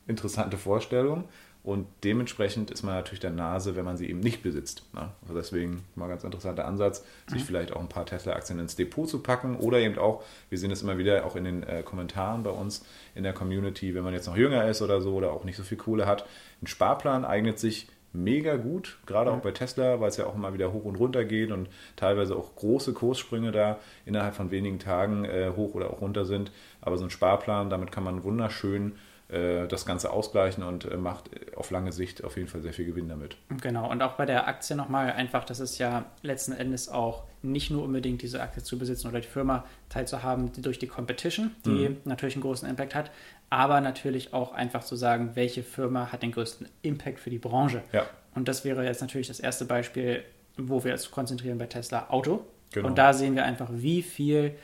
Interessante 0.08 0.58
Vorstellung. 0.58 1.26
Und 1.70 1.86
dementsprechend 2.04 2.72
ist 2.72 2.82
man 2.82 2.96
natürlich 2.96 3.20
der 3.20 3.30
Nase, 3.30 3.76
wenn 3.76 3.86
man 3.86 3.96
sie 3.96 4.10
eben 4.10 4.22
nicht 4.22 4.42
besitzt. 4.42 4.82
Ne? 4.92 5.12
Also 5.22 5.36
deswegen 5.36 5.84
mal 5.94 6.06
ein 6.06 6.10
ganz 6.10 6.24
interessanter 6.24 6.66
Ansatz, 6.66 7.06
sich 7.28 7.44
mhm. 7.44 7.46
vielleicht 7.46 7.74
auch 7.74 7.80
ein 7.80 7.88
paar 7.88 8.08
Tesla-Aktien 8.08 8.58
ins 8.58 8.76
Depot 8.76 9.08
zu 9.08 9.20
packen 9.20 9.56
oder 9.56 9.78
eben 9.78 10.00
auch, 10.00 10.24
wir 10.50 10.58
sehen 10.58 10.72
es 10.72 10.82
immer 10.82 10.98
wieder 10.98 11.28
auch 11.28 11.36
in 11.36 11.44
den 11.44 11.62
äh, 11.62 11.84
Kommentaren 11.84 12.42
bei 12.42 12.50
uns 12.50 12.84
in 13.14 13.22
der 13.22 13.34
Community, 13.34 13.94
wenn 13.94 14.04
man 14.04 14.14
jetzt 14.14 14.26
noch 14.26 14.36
jünger 14.36 14.68
ist 14.68 14.82
oder 14.82 15.00
so 15.00 15.14
oder 15.14 15.32
auch 15.32 15.44
nicht 15.44 15.58
so 15.58 15.62
viel 15.62 15.78
Kohle 15.78 16.08
hat. 16.08 16.26
Ein 16.64 16.66
Sparplan 16.66 17.24
eignet 17.24 17.60
sich 17.60 17.88
mega 18.14 18.56
gut, 18.56 18.98
gerade 19.06 19.30
mhm. 19.30 19.38
auch 19.38 19.42
bei 19.44 19.52
Tesla, 19.52 20.02
weil 20.02 20.10
es 20.10 20.18
ja 20.18 20.26
auch 20.26 20.34
immer 20.34 20.56
wieder 20.56 20.74
hoch 20.74 20.86
und 20.86 20.96
runter 20.96 21.24
geht 21.24 21.52
und 21.52 21.70
teilweise 21.98 22.36
auch 22.36 22.56
große 22.56 22.94
Kurssprünge 22.94 23.52
da 23.52 23.78
innerhalb 24.08 24.34
von 24.34 24.50
wenigen 24.50 24.80
Tagen 24.80 25.24
äh, 25.24 25.52
hoch 25.56 25.76
oder 25.76 25.92
auch 25.92 26.02
runter 26.02 26.26
sind. 26.26 26.52
Aber 26.82 26.98
so 26.98 27.04
ein 27.04 27.12
Sparplan, 27.12 27.70
damit 27.70 27.92
kann 27.92 28.04
man 28.04 28.24
wunderschön 28.24 28.94
das 29.30 29.86
Ganze 29.86 30.12
ausgleichen 30.12 30.64
und 30.64 30.86
äh, 30.86 30.98
macht 30.98 31.30
auf 31.56 31.70
lange 31.70 31.92
Sicht 31.92 32.24
auf 32.24 32.36
jeden 32.36 32.48
Fall 32.48 32.62
sehr 32.62 32.74
viel 32.74 32.86
Gewinn 32.86 33.08
damit. 33.10 33.38
Genau, 33.62 33.90
und 33.90 34.02
auch 34.02 34.14
bei 34.14 34.26
der 34.26 34.48
Aktie 34.48 34.76
nochmal 34.76 35.12
einfach, 35.12 35.46
das 35.46 35.60
ist 35.60 35.78
ja 35.78 36.06
letzten 36.24 36.54
Endes 36.54 36.90
auch 36.90 37.24
nicht 37.44 37.70
nur 37.70 37.84
unbedingt 37.84 38.24
diese 38.24 38.42
Aktie 38.42 38.64
zu 38.64 38.80
besitzen 38.80 39.08
oder 39.08 39.22
die 39.22 39.28
Firma 39.28 39.66
teilzuhaben 39.90 40.52
durch 40.62 40.80
die 40.80 40.88
Competition, 40.88 41.52
die 41.64 41.90
mhm. 41.90 41.98
natürlich 42.06 42.36
einen 42.36 42.42
großen 42.42 42.68
Impact 42.68 42.96
hat, 42.96 43.12
aber 43.52 43.82
natürlich 43.82 44.34
auch 44.34 44.52
einfach 44.52 44.84
zu 44.84 44.96
sagen, 44.96 45.32
welche 45.36 45.62
Firma 45.62 46.12
hat 46.12 46.24
den 46.24 46.32
größten 46.32 46.68
Impact 46.82 47.20
für 47.20 47.30
die 47.30 47.40
Branche. 47.40 47.84
Ja. 47.94 48.08
Und 48.34 48.48
das 48.48 48.66
wäre 48.66 48.84
jetzt 48.84 49.02
natürlich 49.02 49.28
das 49.28 49.40
erste 49.40 49.66
Beispiel, 49.66 50.24
wo 50.58 50.84
wir 50.84 50.92
uns 50.92 51.12
konzentrieren 51.12 51.58
bei 51.60 51.68
Tesla 51.68 52.10
Auto. 52.10 52.46
Genau. 52.72 52.88
Und 52.88 52.98
da 52.98 53.14
sehen 53.14 53.36
wir 53.36 53.46
einfach, 53.46 53.70
wie 53.72 54.02
viel 54.02 54.56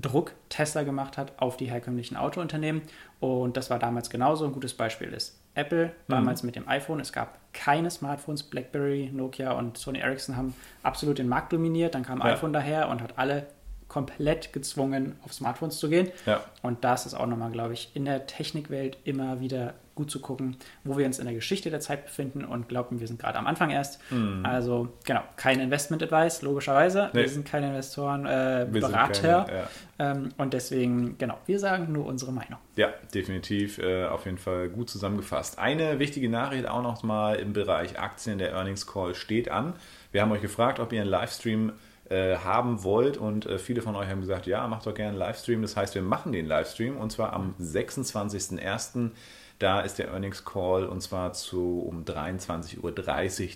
Druck 0.00 0.32
Tesla 0.48 0.82
gemacht 0.82 1.18
hat 1.18 1.32
auf 1.38 1.56
die 1.56 1.66
herkömmlichen 1.66 2.16
Autounternehmen. 2.16 2.82
Und 3.20 3.56
das 3.56 3.70
war 3.70 3.78
damals 3.78 4.10
genauso. 4.10 4.44
Ein 4.44 4.52
gutes 4.52 4.74
Beispiel 4.74 5.12
ist 5.12 5.38
Apple, 5.54 5.92
damals 6.08 6.42
mhm. 6.42 6.46
mit 6.48 6.56
dem 6.56 6.68
iPhone. 6.68 7.00
Es 7.00 7.12
gab 7.12 7.38
keine 7.52 7.90
Smartphones. 7.90 8.42
BlackBerry, 8.42 9.10
Nokia 9.12 9.52
und 9.52 9.78
Sony 9.78 10.00
Ericsson 10.00 10.36
haben 10.36 10.54
absolut 10.82 11.18
den 11.18 11.28
Markt 11.28 11.52
dominiert. 11.52 11.94
Dann 11.94 12.04
kam 12.04 12.18
ja. 12.18 12.26
iPhone 12.26 12.52
daher 12.52 12.88
und 12.88 13.02
hat 13.02 13.18
alle 13.18 13.46
komplett 13.88 14.52
gezwungen, 14.52 15.16
auf 15.24 15.32
Smartphones 15.32 15.78
zu 15.78 15.88
gehen. 15.88 16.10
Ja. 16.26 16.44
Und 16.62 16.84
da 16.84 16.94
ist 16.94 17.14
auch 17.14 17.26
nochmal, 17.26 17.52
glaube 17.52 17.74
ich, 17.74 17.90
in 17.94 18.04
der 18.04 18.26
Technikwelt 18.26 18.98
immer 19.04 19.40
wieder 19.40 19.74
gut 19.94 20.10
zu 20.10 20.20
gucken, 20.20 20.56
wo 20.82 20.96
wir 20.98 21.06
uns 21.06 21.18
in 21.18 21.24
der 21.24 21.34
Geschichte 21.34 21.70
der 21.70 21.80
Zeit 21.80 22.04
befinden 22.04 22.44
und 22.44 22.68
glauben, 22.68 23.00
wir 23.00 23.06
sind 23.06 23.18
gerade 23.18 23.38
am 23.38 23.46
Anfang 23.46 23.70
erst. 23.70 24.00
Mhm. 24.10 24.44
Also 24.44 24.88
genau, 25.04 25.22
kein 25.36 25.60
Investment-Advice, 25.60 26.42
logischerweise. 26.42 27.10
Nee. 27.12 27.22
Wir 27.22 27.28
sind 27.28 27.46
keine 27.46 27.68
Investoren, 27.68 28.26
äh, 28.26 28.66
Berater. 28.70 29.44
keine, 29.46 29.58
ja. 29.58 29.68
ähm, 30.10 30.28
und 30.36 30.52
deswegen, 30.52 31.16
genau, 31.18 31.38
wir 31.46 31.58
sagen 31.58 31.92
nur 31.92 32.06
unsere 32.06 32.32
Meinung. 32.32 32.58
Ja, 32.76 32.88
definitiv 33.14 33.78
äh, 33.78 34.06
auf 34.06 34.24
jeden 34.24 34.38
Fall 34.38 34.68
gut 34.68 34.90
zusammengefasst. 34.90 35.58
Eine 35.58 35.98
wichtige 35.98 36.28
Nachricht 36.28 36.66
auch 36.66 36.82
noch 36.82 37.02
mal 37.02 37.36
im 37.36 37.52
Bereich 37.52 37.98
Aktien. 37.98 38.38
Der 38.38 38.52
Earnings 38.52 38.86
Call 38.86 39.14
steht 39.14 39.50
an. 39.50 39.74
Wir 40.12 40.22
haben 40.22 40.32
euch 40.32 40.42
gefragt, 40.42 40.80
ob 40.80 40.92
ihr 40.92 41.00
einen 41.00 41.10
Livestream 41.10 41.72
äh, 42.10 42.36
haben 42.36 42.84
wollt 42.84 43.16
und 43.16 43.46
äh, 43.46 43.58
viele 43.58 43.80
von 43.80 43.96
euch 43.96 44.08
haben 44.08 44.20
gesagt, 44.20 44.46
ja, 44.46 44.66
macht 44.68 44.86
doch 44.86 44.94
gerne 44.94 45.10
einen 45.10 45.18
Livestream. 45.18 45.62
Das 45.62 45.76
heißt, 45.76 45.94
wir 45.94 46.02
machen 46.02 46.32
den 46.32 46.46
Livestream 46.46 46.96
und 46.96 47.10
zwar 47.10 47.32
am 47.32 47.54
26.01. 47.60 49.10
Da 49.64 49.80
ist 49.80 49.98
der 49.98 50.08
Earnings 50.08 50.44
Call 50.44 50.84
und 50.84 51.00
zwar 51.00 51.32
zu 51.32 51.86
um 51.88 52.04
23.30 52.04 52.82
Uhr 52.82 52.92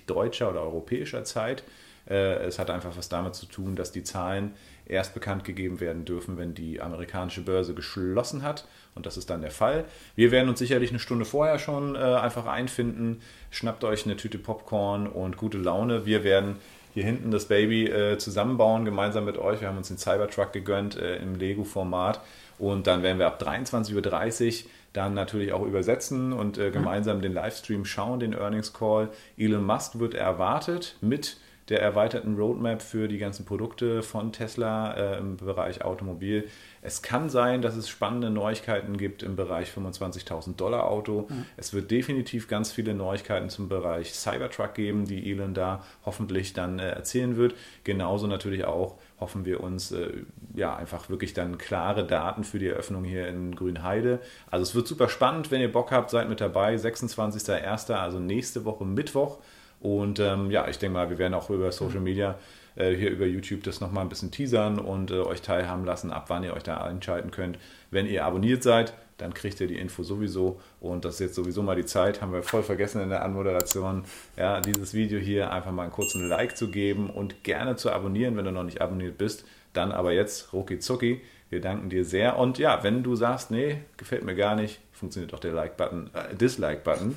deutscher 0.06 0.48
oder 0.48 0.62
europäischer 0.62 1.22
Zeit. 1.24 1.64
Äh, 2.08 2.46
es 2.46 2.58
hat 2.58 2.70
einfach 2.70 2.96
was 2.96 3.10
damit 3.10 3.34
zu 3.34 3.44
tun, 3.44 3.76
dass 3.76 3.92
die 3.92 4.04
Zahlen 4.04 4.52
erst 4.86 5.12
bekannt 5.12 5.44
gegeben 5.44 5.80
werden 5.80 6.06
dürfen, 6.06 6.38
wenn 6.38 6.54
die 6.54 6.80
amerikanische 6.80 7.42
Börse 7.42 7.74
geschlossen 7.74 8.42
hat. 8.42 8.66
Und 8.94 9.04
das 9.04 9.18
ist 9.18 9.28
dann 9.28 9.42
der 9.42 9.50
Fall. 9.50 9.84
Wir 10.16 10.30
werden 10.30 10.48
uns 10.48 10.60
sicherlich 10.60 10.88
eine 10.88 10.98
Stunde 10.98 11.26
vorher 11.26 11.58
schon 11.58 11.94
äh, 11.94 11.98
einfach 11.98 12.46
einfinden. 12.46 13.20
Schnappt 13.50 13.84
euch 13.84 14.06
eine 14.06 14.16
Tüte 14.16 14.38
Popcorn 14.38 15.08
und 15.08 15.36
gute 15.36 15.58
Laune. 15.58 16.06
Wir 16.06 16.24
werden 16.24 16.56
hier 16.94 17.04
hinten 17.04 17.30
das 17.30 17.48
Baby 17.48 17.84
äh, 17.84 18.16
zusammenbauen, 18.16 18.86
gemeinsam 18.86 19.26
mit 19.26 19.36
euch. 19.36 19.60
Wir 19.60 19.68
haben 19.68 19.76
uns 19.76 19.88
den 19.88 19.98
Cybertruck 19.98 20.54
gegönnt 20.54 20.94
im 20.96 21.34
Lego-Format. 21.34 22.22
Und 22.58 22.86
dann 22.86 23.02
werden 23.02 23.18
wir 23.18 23.26
ab 23.26 23.40
23.30 23.40 24.64
Uhr 24.64 24.70
dann 24.92 25.14
natürlich 25.14 25.52
auch 25.52 25.64
übersetzen 25.64 26.32
und 26.32 26.58
äh, 26.58 26.70
gemeinsam 26.70 27.20
den 27.20 27.32
Livestream 27.32 27.84
schauen, 27.84 28.20
den 28.20 28.32
Earnings 28.32 28.72
Call. 28.72 29.10
Elon 29.36 29.64
Musk 29.64 29.98
wird 29.98 30.14
erwartet 30.14 30.96
mit 31.00 31.36
der 31.68 31.82
erweiterten 31.82 32.36
Roadmap 32.36 32.82
für 32.82 33.08
die 33.08 33.18
ganzen 33.18 33.44
Produkte 33.44 34.02
von 34.02 34.32
Tesla 34.32 34.94
äh, 34.94 35.18
im 35.18 35.36
Bereich 35.36 35.84
Automobil. 35.84 36.48
Es 36.80 37.02
kann 37.02 37.28
sein, 37.28 37.60
dass 37.60 37.76
es 37.76 37.88
spannende 37.88 38.30
Neuigkeiten 38.30 38.96
gibt 38.96 39.22
im 39.22 39.36
Bereich 39.36 39.70
25.000 39.70 40.56
Dollar 40.56 40.88
Auto. 40.88 41.28
Es 41.56 41.74
wird 41.74 41.90
definitiv 41.90 42.48
ganz 42.48 42.72
viele 42.72 42.94
Neuigkeiten 42.94 43.50
zum 43.50 43.68
Bereich 43.68 44.14
Cybertruck 44.14 44.74
geben, 44.74 45.04
die 45.04 45.30
Elon 45.30 45.54
da 45.54 45.84
hoffentlich 46.06 46.52
dann 46.52 46.78
äh, 46.78 46.90
erzählen 46.90 47.36
wird. 47.36 47.54
Genauso 47.84 48.26
natürlich 48.26 48.64
auch 48.64 48.96
hoffen 49.20 49.44
wir 49.44 49.60
uns 49.60 49.92
äh, 49.92 50.22
ja 50.54 50.76
einfach 50.76 51.10
wirklich 51.10 51.34
dann 51.34 51.58
klare 51.58 52.06
Daten 52.06 52.44
für 52.44 52.58
die 52.58 52.68
Eröffnung 52.68 53.04
hier 53.04 53.28
in 53.28 53.54
Grünheide. 53.54 54.20
Also 54.50 54.62
es 54.62 54.74
wird 54.74 54.86
super 54.86 55.08
spannend, 55.08 55.50
wenn 55.50 55.60
ihr 55.60 55.72
Bock 55.72 55.90
habt, 55.90 56.10
seid 56.10 56.28
mit 56.28 56.40
dabei. 56.40 56.76
26.01., 56.76 57.92
also 57.92 58.20
nächste 58.20 58.64
Woche 58.64 58.84
Mittwoch. 58.84 59.38
Und 59.80 60.18
ähm, 60.18 60.50
ja, 60.50 60.68
ich 60.68 60.78
denke 60.78 60.94
mal, 60.94 61.10
wir 61.10 61.18
werden 61.18 61.34
auch 61.34 61.50
über 61.50 61.70
Social 61.70 62.00
Media, 62.00 62.38
äh, 62.74 62.94
hier 62.94 63.10
über 63.10 63.26
YouTube 63.26 63.62
das 63.62 63.80
nochmal 63.80 64.04
ein 64.04 64.08
bisschen 64.08 64.30
teasern 64.30 64.78
und 64.78 65.10
äh, 65.10 65.20
euch 65.20 65.42
teilhaben 65.42 65.84
lassen, 65.84 66.10
ab 66.10 66.26
wann 66.28 66.44
ihr 66.44 66.54
euch 66.54 66.62
da 66.62 66.88
entscheiden 66.88 67.30
könnt. 67.30 67.58
Wenn 67.90 68.06
ihr 68.06 68.24
abonniert 68.24 68.62
seid, 68.62 68.92
dann 69.18 69.34
kriegt 69.34 69.60
ihr 69.60 69.66
die 69.66 69.78
Info 69.78 70.02
sowieso. 70.02 70.60
Und 70.80 71.04
das 71.04 71.14
ist 71.14 71.20
jetzt 71.20 71.34
sowieso 71.34 71.62
mal 71.62 71.76
die 71.76 71.84
Zeit, 71.84 72.22
haben 72.22 72.32
wir 72.32 72.42
voll 72.42 72.62
vergessen 72.62 73.02
in 73.02 73.08
der 73.10 73.24
Anmoderation, 73.24 74.04
ja, 74.36 74.60
dieses 74.60 74.94
Video 74.94 75.18
hier 75.18 75.52
einfach 75.52 75.72
mal 75.72 75.82
einen 75.82 75.92
kurzen 75.92 76.28
Like 76.28 76.56
zu 76.56 76.70
geben 76.70 77.10
und 77.10 77.42
gerne 77.44 77.76
zu 77.76 77.90
abonnieren, 77.90 78.36
wenn 78.36 78.44
du 78.44 78.52
noch 78.52 78.62
nicht 78.64 78.80
abonniert 78.80 79.18
bist. 79.18 79.44
Dann 79.72 79.92
aber 79.92 80.12
jetzt 80.12 80.52
rucki 80.52 80.78
zucki. 80.78 81.20
Wir 81.50 81.60
danken 81.60 81.88
dir 81.88 82.04
sehr. 82.04 82.38
Und 82.38 82.58
ja, 82.58 82.82
wenn 82.82 83.02
du 83.02 83.16
sagst, 83.16 83.50
nee, 83.50 83.78
gefällt 83.96 84.22
mir 84.24 84.34
gar 84.34 84.54
nicht, 84.54 84.80
funktioniert 84.92 85.32
auch 85.34 85.40
der 85.40 85.52
Like-Button, 85.52 86.10
äh, 86.14 86.34
Dislike-Button. 86.34 87.14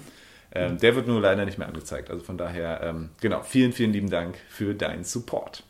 Ähm, 0.53 0.77
der 0.77 0.95
wird 0.95 1.07
nur 1.07 1.21
leider 1.21 1.45
nicht 1.45 1.57
mehr 1.57 1.67
angezeigt. 1.67 2.09
Also 2.09 2.23
von 2.23 2.37
daher, 2.37 2.81
ähm, 2.81 3.09
genau, 3.21 3.41
vielen, 3.41 3.71
vielen 3.71 3.93
lieben 3.93 4.09
Dank 4.09 4.37
für 4.49 4.73
deinen 4.73 5.03
Support. 5.03 5.63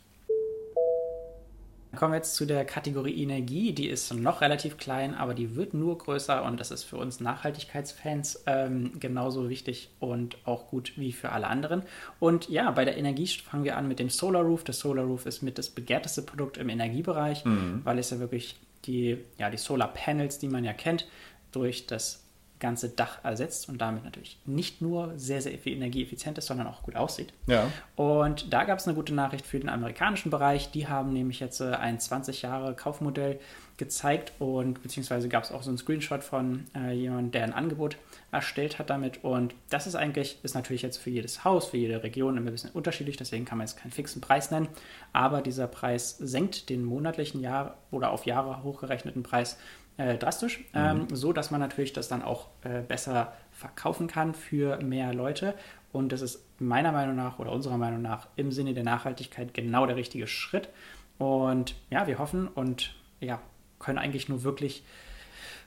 Dann 1.92 1.98
kommen 1.98 2.12
wir 2.14 2.16
jetzt 2.16 2.36
zu 2.36 2.46
der 2.46 2.64
Kategorie 2.64 3.22
Energie. 3.22 3.74
Die 3.74 3.86
ist 3.86 4.14
noch 4.14 4.40
relativ 4.40 4.78
klein, 4.78 5.14
aber 5.14 5.34
die 5.34 5.56
wird 5.56 5.74
nur 5.74 5.98
größer 5.98 6.42
und 6.42 6.58
das 6.58 6.70
ist 6.70 6.84
für 6.84 6.96
uns 6.96 7.20
Nachhaltigkeitsfans 7.20 8.44
ähm, 8.46 8.92
genauso 8.98 9.50
wichtig 9.50 9.90
und 10.00 10.38
auch 10.46 10.68
gut 10.68 10.94
wie 10.96 11.12
für 11.12 11.32
alle 11.32 11.48
anderen. 11.48 11.82
Und 12.18 12.48
ja, 12.48 12.70
bei 12.70 12.86
der 12.86 12.96
Energie 12.96 13.26
fangen 13.26 13.64
wir 13.64 13.76
an 13.76 13.88
mit 13.88 13.98
dem 13.98 14.08
Solar 14.08 14.42
Roof. 14.42 14.64
Der 14.64 14.74
Solar 14.74 15.04
Roof 15.04 15.26
ist 15.26 15.42
mit 15.42 15.58
das 15.58 15.68
begehrteste 15.68 16.22
Produkt 16.22 16.56
im 16.56 16.70
Energiebereich, 16.70 17.44
weil 17.84 17.98
es 17.98 18.08
ja 18.08 18.18
wirklich 18.20 18.56
die, 18.86 19.18
ja, 19.38 19.50
die 19.50 19.58
Solar 19.58 19.92
Panels, 19.92 20.38
die 20.38 20.48
man 20.48 20.64
ja 20.64 20.72
kennt, 20.72 21.06
durch 21.52 21.86
das 21.86 22.24
ganze 22.62 22.88
Dach 22.88 23.18
ersetzt 23.24 23.68
und 23.68 23.78
damit 23.78 24.04
natürlich 24.04 24.38
nicht 24.46 24.80
nur 24.80 25.12
sehr, 25.16 25.42
sehr 25.42 25.58
viel 25.58 25.74
energieeffizient 25.74 26.38
ist, 26.38 26.46
sondern 26.46 26.68
auch 26.68 26.82
gut 26.82 26.96
aussieht. 26.96 27.34
Ja. 27.46 27.70
Und 27.96 28.52
da 28.52 28.64
gab 28.64 28.78
es 28.78 28.86
eine 28.86 28.94
gute 28.94 29.12
Nachricht 29.12 29.44
für 29.44 29.58
den 29.58 29.68
amerikanischen 29.68 30.30
Bereich. 30.30 30.70
Die 30.70 30.86
haben 30.86 31.12
nämlich 31.12 31.40
jetzt 31.40 31.60
äh, 31.60 31.72
ein 31.72 32.00
20 32.00 32.40
Jahre 32.42 32.74
Kaufmodell 32.74 33.40
gezeigt 33.78 34.32
und 34.38 34.82
beziehungsweise 34.82 35.28
gab 35.28 35.42
es 35.42 35.50
auch 35.50 35.62
so 35.62 35.70
einen 35.70 35.78
Screenshot 35.78 36.22
von 36.22 36.66
äh, 36.74 36.92
jemandem, 36.92 37.32
der 37.32 37.44
ein 37.44 37.52
Angebot 37.52 37.96
erstellt 38.30 38.78
hat 38.78 38.90
damit. 38.90 39.24
Und 39.24 39.54
das 39.70 39.88
ist 39.88 39.96
eigentlich, 39.96 40.38
ist 40.44 40.54
natürlich 40.54 40.82
jetzt 40.82 40.98
für 40.98 41.10
jedes 41.10 41.44
Haus, 41.44 41.66
für 41.66 41.78
jede 41.78 42.02
Region 42.02 42.36
immer 42.36 42.50
ein 42.50 42.52
bisschen 42.52 42.70
unterschiedlich, 42.70 43.16
deswegen 43.16 43.44
kann 43.44 43.58
man 43.58 43.66
jetzt 43.66 43.78
keinen 43.78 43.90
fixen 43.90 44.20
Preis 44.20 44.52
nennen. 44.52 44.68
Aber 45.12 45.42
dieser 45.42 45.66
Preis 45.66 46.16
senkt 46.18 46.68
den 46.68 46.84
monatlichen 46.84 47.40
Jahr 47.40 47.76
oder 47.90 48.10
auf 48.10 48.24
Jahre 48.24 48.62
hochgerechneten 48.62 49.24
Preis 49.24 49.58
äh, 49.96 50.16
drastisch, 50.16 50.64
ähm, 50.74 51.06
so 51.12 51.32
dass 51.32 51.50
man 51.50 51.60
natürlich 51.60 51.92
das 51.92 52.08
dann 52.08 52.22
auch 52.22 52.48
äh, 52.62 52.80
besser 52.80 53.32
verkaufen 53.50 54.06
kann 54.06 54.34
für 54.34 54.78
mehr 54.82 55.12
Leute. 55.12 55.54
Und 55.92 56.12
das 56.12 56.22
ist 56.22 56.44
meiner 56.58 56.92
Meinung 56.92 57.16
nach 57.16 57.38
oder 57.38 57.52
unserer 57.52 57.76
Meinung 57.76 58.00
nach 58.00 58.28
im 58.36 58.52
Sinne 58.52 58.72
der 58.72 58.84
Nachhaltigkeit 58.84 59.52
genau 59.52 59.86
der 59.86 59.96
richtige 59.96 60.26
Schritt. 60.26 60.68
Und 61.18 61.74
ja, 61.90 62.06
wir 62.06 62.18
hoffen 62.18 62.48
und 62.48 62.94
ja, 63.20 63.40
können 63.78 63.98
eigentlich 63.98 64.28
nur 64.28 64.42
wirklich 64.42 64.82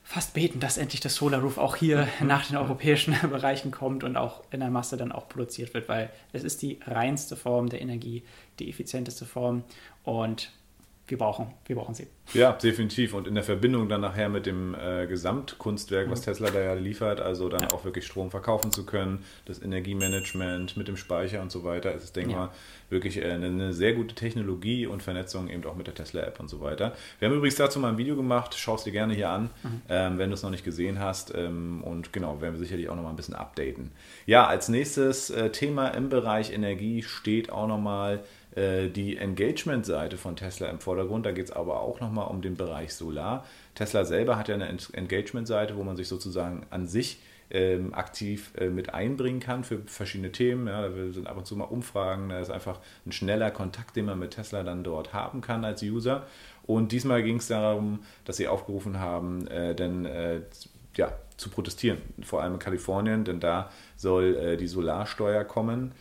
fast 0.03 0.33
beten, 0.33 0.59
dass 0.59 0.77
endlich 0.77 1.01
das 1.01 1.15
Solar 1.15 1.41
Roof 1.41 1.57
auch 1.57 1.75
hier 1.75 2.07
nach 2.21 2.47
den 2.47 2.57
europäischen 2.57 3.15
Bereichen 3.29 3.71
kommt 3.71 4.03
und 4.03 4.17
auch 4.17 4.43
in 4.51 4.59
der 4.59 4.69
Masse 4.69 4.97
dann 4.97 5.11
auch 5.11 5.27
produziert 5.27 5.73
wird, 5.73 5.89
weil 5.89 6.11
es 6.31 6.43
ist 6.43 6.61
die 6.61 6.79
reinste 6.85 7.35
Form 7.35 7.69
der 7.69 7.81
Energie, 7.81 8.23
die 8.59 8.69
effizienteste 8.69 9.25
Form 9.25 9.63
und 10.03 10.51
wir 11.07 11.17
brauchen, 11.19 11.47
wir 11.67 11.75
brauchen 11.75 11.93
sie. 11.93 12.07
Ja, 12.33 12.51
definitiv. 12.53 13.13
Und 13.13 13.27
in 13.27 13.35
der 13.35 13.43
Verbindung 13.43 13.87
dann 13.89 14.01
nachher 14.01 14.27
mit 14.29 14.45
dem 14.47 14.73
äh, 14.73 15.05
Gesamtkunstwerk, 15.05 16.09
was 16.09 16.21
Tesla 16.21 16.49
da 16.49 16.59
ja 16.59 16.73
liefert, 16.73 17.19
also 17.21 17.47
dann 17.49 17.65
auch 17.71 17.85
wirklich 17.85 18.05
Strom 18.07 18.31
verkaufen 18.31 18.71
zu 18.71 18.85
können, 18.85 19.23
das 19.45 19.61
Energiemanagement 19.61 20.77
mit 20.77 20.87
dem 20.87 20.97
Speicher 20.97 21.41
und 21.41 21.51
so 21.51 21.63
weiter, 21.63 21.93
ist 21.93 22.03
es, 22.03 22.11
denke 22.13 22.29
ich 22.31 22.35
Ja. 22.35 22.45
mal, 22.45 22.49
wirklich 22.89 23.17
äh, 23.17 23.25
eine, 23.31 23.47
eine 23.47 23.73
sehr 23.73 23.93
gute 23.93 24.13
Technologie 24.15 24.85
und 24.87 25.01
Vernetzung 25.03 25.49
eben 25.49 25.63
auch 25.65 25.75
mit 25.75 25.87
der 25.87 25.95
Tesla-App 25.95 26.39
und 26.39 26.49
so 26.49 26.61
weiter. 26.61 26.93
Wir 27.19 27.27
haben 27.29 27.35
übrigens 27.35 27.55
dazu 27.55 27.79
mal 27.79 27.89
ein 27.89 27.97
Video 27.97 28.15
gemacht, 28.15 28.55
schau 28.57 28.75
es 28.75 28.83
dir 28.83 28.91
gerne 28.91 29.13
hier 29.13 29.29
an, 29.29 29.49
ähm, 29.89 30.17
wenn 30.17 30.29
du 30.29 30.33
es 30.35 30.43
noch 30.43 30.51
nicht 30.51 30.63
gesehen 30.65 30.99
hast. 30.99 31.33
Ähm, 31.35 31.83
und 31.83 32.13
genau, 32.13 32.41
werden 32.41 32.53
wir 32.55 32.59
sicherlich 32.59 32.89
auch 32.89 32.95
noch 32.95 33.03
mal 33.03 33.09
ein 33.09 33.15
bisschen 33.15 33.35
updaten. 33.35 33.91
Ja, 34.25 34.45
als 34.47 34.69
nächstes 34.69 35.29
äh, 35.29 35.49
Thema 35.51 35.89
im 35.89 36.09
Bereich 36.09 36.51
Energie 36.53 37.01
steht 37.03 37.51
auch 37.51 37.67
noch 37.67 37.79
mal 37.79 38.15
äh, 38.15 38.44
die 38.55 39.17
Engagement-Seite 39.17 40.15
von 40.17 40.37
Tesla 40.37 40.69
im 40.69 40.79
Vordergrund. 40.79 41.25
Da 41.25 41.31
geht 41.31 41.45
es 41.45 41.51
aber 41.51 41.81
auch 41.81 41.99
nochmal 41.99 42.27
um 42.27 42.41
den 42.41 42.55
Bereich 42.55 42.93
Solar. 42.93 43.43
Tesla 43.73 44.05
selber 44.05 44.37
hat 44.37 44.47
ja 44.47 44.55
eine 44.55 44.67
Ent- 44.69 44.93
Engagement-Seite, 44.93 45.75
wo 45.75 45.83
man 45.83 45.97
sich 45.97 46.07
sozusagen 46.07 46.65
an 46.69 46.87
sich 46.87 47.19
ähm, 47.51 47.93
aktiv 47.93 48.53
äh, 48.57 48.69
mit 48.69 48.93
einbringen 48.93 49.39
kann 49.39 49.63
für 49.65 49.79
verschiedene 49.85 50.31
Themen. 50.31 50.67
Ja, 50.67 50.87
da 50.87 51.11
sind 51.11 51.27
ab 51.27 51.37
und 51.37 51.45
zu 51.45 51.55
mal 51.57 51.65
Umfragen. 51.65 52.29
Da 52.29 52.39
ist 52.39 52.49
einfach 52.49 52.79
ein 53.05 53.11
schneller 53.11 53.51
Kontakt, 53.51 53.97
den 53.97 54.05
man 54.05 54.19
mit 54.19 54.31
Tesla 54.31 54.63
dann 54.63 54.83
dort 54.83 55.13
haben 55.13 55.41
kann 55.41 55.65
als 55.65 55.83
User. 55.83 56.25
Und 56.65 56.91
diesmal 56.91 57.23
ging 57.23 57.37
es 57.37 57.47
darum, 57.47 57.99
dass 58.23 58.37
sie 58.37 58.47
aufgerufen 58.47 58.99
haben, 58.99 59.47
äh, 59.47 59.75
denn 59.75 60.05
äh, 60.05 60.41
ja, 60.95 61.11
zu 61.35 61.49
protestieren, 61.49 61.97
vor 62.23 62.41
allem 62.41 62.53
in 62.53 62.59
Kalifornien, 62.59 63.25
denn 63.25 63.41
da 63.41 63.69
soll 63.97 64.35
äh, 64.37 64.57
die 64.57 64.67
Solarsteuer 64.67 65.43
kommen. 65.43 65.91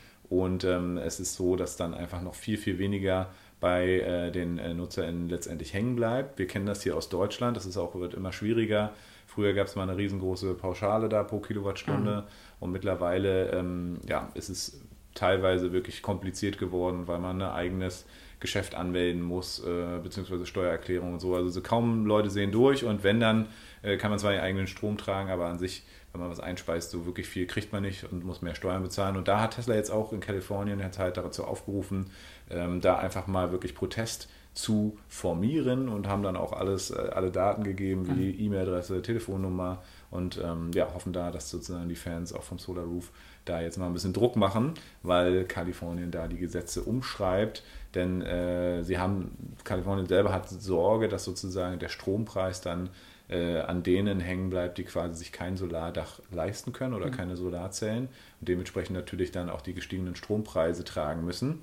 Und 0.40 0.64
ähm, 0.64 0.98
es 0.98 1.20
ist 1.20 1.34
so, 1.34 1.54
dass 1.54 1.76
dann 1.76 1.94
einfach 1.94 2.20
noch 2.20 2.34
viel, 2.34 2.58
viel 2.58 2.78
weniger 2.78 3.28
bei 3.60 4.00
äh, 4.00 4.32
den 4.32 4.58
äh, 4.58 4.74
NutzerInnen 4.74 5.28
letztendlich 5.28 5.72
hängen 5.72 5.94
bleibt. 5.94 6.38
Wir 6.38 6.48
kennen 6.48 6.66
das 6.66 6.82
hier 6.82 6.96
aus 6.96 7.08
Deutschland, 7.08 7.56
das 7.56 7.66
ist 7.66 7.76
auch, 7.76 7.94
wird 7.94 8.14
immer 8.14 8.32
schwieriger. 8.32 8.92
Früher 9.26 9.54
gab 9.54 9.68
es 9.68 9.76
mal 9.76 9.84
eine 9.84 9.96
riesengroße 9.96 10.54
Pauschale 10.54 11.08
da 11.08 11.22
pro 11.22 11.38
Kilowattstunde 11.38 12.24
und 12.60 12.72
mittlerweile 12.72 13.50
ähm, 13.52 14.00
ja, 14.08 14.28
ist 14.34 14.48
es 14.48 14.80
teilweise 15.14 15.72
wirklich 15.72 16.02
kompliziert 16.02 16.58
geworden, 16.58 17.06
weil 17.06 17.20
man 17.20 17.40
ein 17.40 17.48
eigenes 17.48 18.04
Geschäft 18.40 18.74
anmelden 18.74 19.22
muss, 19.22 19.64
äh, 19.64 19.98
beziehungsweise 20.02 20.46
Steuererklärung 20.46 21.14
und 21.14 21.20
so. 21.20 21.36
Also 21.36 21.48
so 21.48 21.62
kaum 21.62 22.06
Leute 22.06 22.30
sehen 22.30 22.50
durch 22.50 22.84
und 22.84 23.04
wenn 23.04 23.20
dann, 23.20 23.46
äh, 23.82 23.96
kann 23.96 24.10
man 24.10 24.18
zwar 24.18 24.32
den 24.32 24.40
eigenen 24.40 24.66
Strom 24.66 24.98
tragen, 24.98 25.30
aber 25.30 25.46
an 25.46 25.58
sich, 25.58 25.84
wenn 26.14 26.20
man 26.20 26.30
was 26.30 26.38
einspeist, 26.38 26.92
so 26.92 27.06
wirklich 27.06 27.26
viel 27.26 27.46
kriegt 27.46 27.72
man 27.72 27.82
nicht 27.82 28.04
und 28.10 28.24
muss 28.24 28.40
mehr 28.40 28.54
Steuern 28.54 28.84
bezahlen. 28.84 29.16
Und 29.16 29.26
da 29.26 29.40
hat 29.40 29.56
Tesla 29.56 29.74
jetzt 29.74 29.90
auch 29.90 30.12
in 30.12 30.20
Kalifornien 30.20 30.78
jetzt 30.78 30.98
halt 30.98 31.16
dazu 31.16 31.44
aufgerufen, 31.44 32.06
ähm, 32.50 32.80
da 32.80 32.96
einfach 32.96 33.26
mal 33.26 33.50
wirklich 33.50 33.74
Protest 33.74 34.28
zu 34.54 34.96
formieren 35.08 35.88
und 35.88 36.06
haben 36.06 36.22
dann 36.22 36.36
auch 36.36 36.52
alles, 36.52 36.92
äh, 36.92 37.10
alle 37.12 37.32
Daten 37.32 37.64
gegeben, 37.64 38.06
wie 38.06 38.32
mhm. 38.32 38.38
E-Mail-Adresse, 38.38 39.02
Telefonnummer 39.02 39.82
und 40.12 40.40
ähm, 40.42 40.70
ja, 40.72 40.94
hoffen 40.94 41.12
da, 41.12 41.32
dass 41.32 41.50
sozusagen 41.50 41.88
die 41.88 41.96
Fans 41.96 42.32
auch 42.32 42.44
vom 42.44 42.60
Solar 42.60 42.84
Roof 42.84 43.10
da 43.44 43.60
jetzt 43.60 43.78
mal 43.78 43.86
ein 43.86 43.92
bisschen 43.92 44.12
Druck 44.12 44.36
machen, 44.36 44.74
weil 45.02 45.44
Kalifornien 45.44 46.12
da 46.12 46.28
die 46.28 46.38
Gesetze 46.38 46.82
umschreibt. 46.82 47.64
Denn 47.96 48.22
äh, 48.22 48.84
sie 48.84 48.98
haben, 48.98 49.36
Kalifornien 49.64 50.06
selber 50.06 50.32
hat 50.32 50.48
Sorge, 50.48 51.08
dass 51.08 51.24
sozusagen 51.24 51.80
der 51.80 51.88
Strompreis 51.88 52.60
dann 52.60 52.90
äh, 53.28 53.58
an 53.58 53.82
denen 53.82 54.20
hängen 54.20 54.50
bleibt, 54.50 54.78
die 54.78 54.84
quasi 54.84 55.14
sich 55.14 55.32
kein 55.32 55.56
Solardach 55.56 56.20
leisten 56.30 56.72
können 56.72 56.94
oder 56.94 57.06
mhm. 57.06 57.12
keine 57.12 57.36
Solarzellen 57.36 58.08
und 58.40 58.48
dementsprechend 58.48 58.96
natürlich 58.96 59.30
dann 59.30 59.48
auch 59.48 59.62
die 59.62 59.74
gestiegenen 59.74 60.16
Strompreise 60.16 60.84
tragen 60.84 61.24
müssen. 61.24 61.60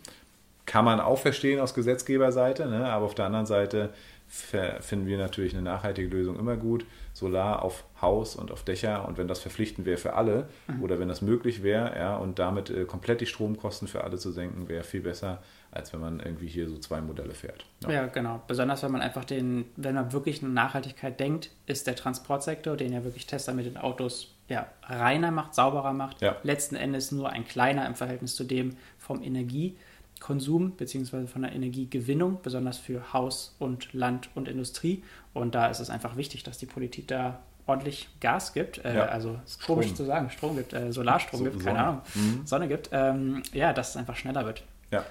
Kann 0.65 0.85
man 0.85 0.99
auch 0.99 1.19
verstehen 1.19 1.59
aus 1.59 1.73
Gesetzgeberseite, 1.73 2.67
ne? 2.67 2.85
aber 2.85 3.05
auf 3.05 3.15
der 3.15 3.25
anderen 3.25 3.45
Seite 3.45 3.89
finden 4.27 5.07
wir 5.07 5.17
natürlich 5.17 5.53
eine 5.53 5.63
nachhaltige 5.63 6.07
Lösung 6.07 6.39
immer 6.39 6.55
gut. 6.55 6.85
Solar 7.13 7.61
auf 7.61 7.83
Haus 8.01 8.35
und 8.35 8.51
auf 8.51 8.63
Dächer 8.63 9.07
und 9.07 9.17
wenn 9.17 9.27
das 9.27 9.39
verpflichtend 9.39 9.85
wäre 9.85 9.97
für 9.97 10.13
alle 10.13 10.47
mhm. 10.67 10.81
oder 10.81 10.99
wenn 10.99 11.07
das 11.07 11.21
möglich 11.21 11.61
wäre 11.61 11.95
ja, 11.97 12.15
und 12.17 12.39
damit 12.39 12.69
äh, 12.69 12.85
komplett 12.85 13.21
die 13.21 13.25
Stromkosten 13.25 13.87
für 13.87 14.03
alle 14.03 14.17
zu 14.17 14.31
senken, 14.31 14.69
wäre 14.69 14.83
viel 14.83 15.01
besser, 15.01 15.41
als 15.71 15.93
wenn 15.93 15.99
man 15.99 16.19
irgendwie 16.19 16.47
hier 16.47 16.67
so 16.67 16.77
zwei 16.77 17.01
Modelle 17.01 17.33
fährt. 17.33 17.65
Ja. 17.83 17.91
ja. 17.91 18.05
genau. 18.07 18.41
Besonders 18.47 18.83
wenn 18.83 18.91
man 18.91 19.01
einfach 19.01 19.25
den, 19.25 19.65
wenn 19.75 19.95
man 19.95 20.13
wirklich 20.13 20.41
eine 20.41 20.51
Nachhaltigkeit 20.51 21.19
denkt, 21.19 21.51
ist 21.65 21.87
der 21.87 21.95
Transportsektor, 21.95 22.75
den 22.77 22.93
ja 22.93 23.03
wirklich 23.03 23.27
Tesla 23.27 23.53
mit 23.53 23.65
den 23.65 23.77
Autos 23.77 24.33
ja, 24.47 24.67
reiner 24.83 25.31
macht, 25.31 25.55
sauberer 25.55 25.93
macht, 25.93 26.21
ja. 26.21 26.35
letzten 26.43 26.75
Endes 26.75 27.11
nur 27.11 27.29
ein 27.29 27.45
kleiner 27.45 27.87
im 27.87 27.95
Verhältnis 27.95 28.35
zu 28.35 28.43
dem 28.43 28.75
vom 28.97 29.21
Energie. 29.23 29.77
Konsum 30.21 30.71
bzw. 30.71 31.27
von 31.27 31.41
der 31.41 31.51
Energiegewinnung, 31.51 32.39
besonders 32.41 32.77
für 32.77 33.11
Haus 33.11 33.55
und 33.59 33.91
Land 33.91 34.29
und 34.35 34.47
Industrie. 34.47 35.03
Und 35.33 35.55
da 35.55 35.67
ist 35.67 35.81
es 35.81 35.89
einfach 35.89 36.15
wichtig, 36.15 36.43
dass 36.43 36.57
die 36.57 36.67
Politik 36.67 37.09
da 37.09 37.39
ordentlich 37.65 38.07
Gas 38.19 38.53
gibt, 38.53 38.83
äh, 38.85 38.95
ja. 38.97 39.05
also 39.05 39.39
ist 39.45 39.65
komisch 39.65 39.87
Strom. 39.87 39.95
zu 39.97 40.05
sagen, 40.05 40.29
Strom 40.29 40.55
gibt, 40.55 40.73
äh, 40.73 40.91
Solarstrom 40.91 41.39
so, 41.39 41.43
gibt, 41.43 41.59
keine 41.59 41.77
Sonne. 41.77 41.87
Ahnung, 41.87 42.01
mhm. 42.15 42.41
Sonne 42.45 42.67
gibt, 42.67 42.89
ähm, 42.91 43.43
ja, 43.53 43.73
dass 43.73 43.89
es 43.91 43.97
einfach 43.97 44.15
schneller 44.15 44.45
wird. 44.45 44.63
Ja. 44.91 45.05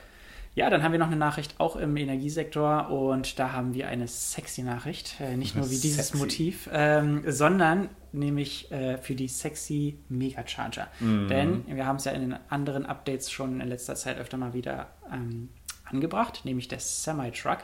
Ja, 0.56 0.68
dann 0.68 0.82
haben 0.82 0.90
wir 0.90 0.98
noch 0.98 1.06
eine 1.06 1.16
Nachricht 1.16 1.54
auch 1.58 1.76
im 1.76 1.96
Energiesektor 1.96 2.90
und 2.90 3.38
da 3.38 3.52
haben 3.52 3.72
wir 3.72 3.86
eine 3.86 4.08
sexy 4.08 4.62
Nachricht. 4.62 5.20
Äh, 5.20 5.36
nicht 5.36 5.54
nur 5.54 5.66
wie 5.70 5.78
dieses 5.78 6.08
sexy. 6.08 6.16
Motiv, 6.18 6.68
ähm, 6.72 7.22
sondern 7.26 7.88
nämlich 8.12 8.70
äh, 8.72 8.98
für 8.98 9.14
die 9.14 9.28
sexy 9.28 9.98
Megacharger. 10.08 10.88
Mhm. 10.98 11.28
Denn 11.28 11.64
wir 11.68 11.86
haben 11.86 11.96
es 11.96 12.04
ja 12.04 12.12
in 12.12 12.22
den 12.22 12.36
anderen 12.48 12.84
Updates 12.84 13.30
schon 13.30 13.60
in 13.60 13.68
letzter 13.68 13.94
Zeit 13.94 14.18
öfter 14.18 14.36
mal 14.38 14.52
wieder 14.52 14.88
ähm, 15.12 15.48
angebracht, 15.84 16.44
nämlich 16.44 16.68
der 16.68 16.80
Semi-Truck. 16.80 17.58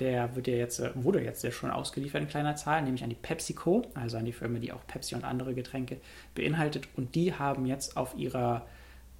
Der 0.00 0.34
wird 0.34 0.46
ja 0.46 0.54
jetzt, 0.54 0.80
äh, 0.80 0.90
wurde 0.94 1.22
jetzt 1.22 1.44
ja 1.44 1.50
schon 1.50 1.70
ausgeliefert 1.70 2.22
in 2.22 2.28
kleiner 2.28 2.56
Zahl, 2.56 2.82
nämlich 2.82 3.02
an 3.02 3.10
die 3.10 3.16
PepsiCo, 3.16 3.82
also 3.94 4.16
an 4.16 4.24
die 4.24 4.32
Firma, 4.32 4.58
die 4.58 4.72
auch 4.72 4.86
Pepsi 4.86 5.14
und 5.14 5.24
andere 5.24 5.54
Getränke 5.54 5.98
beinhaltet. 6.34 6.88
Und 6.96 7.14
die 7.14 7.34
haben 7.34 7.66
jetzt 7.66 7.96
auf 7.96 8.14
ihrer 8.16 8.66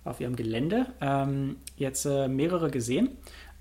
auf 0.04 0.20
ihrem 0.20 0.36
Gelände 0.36 0.86
ähm, 1.00 1.56
jetzt 1.76 2.06
äh, 2.06 2.28
mehrere 2.28 2.70
gesehen. 2.70 3.10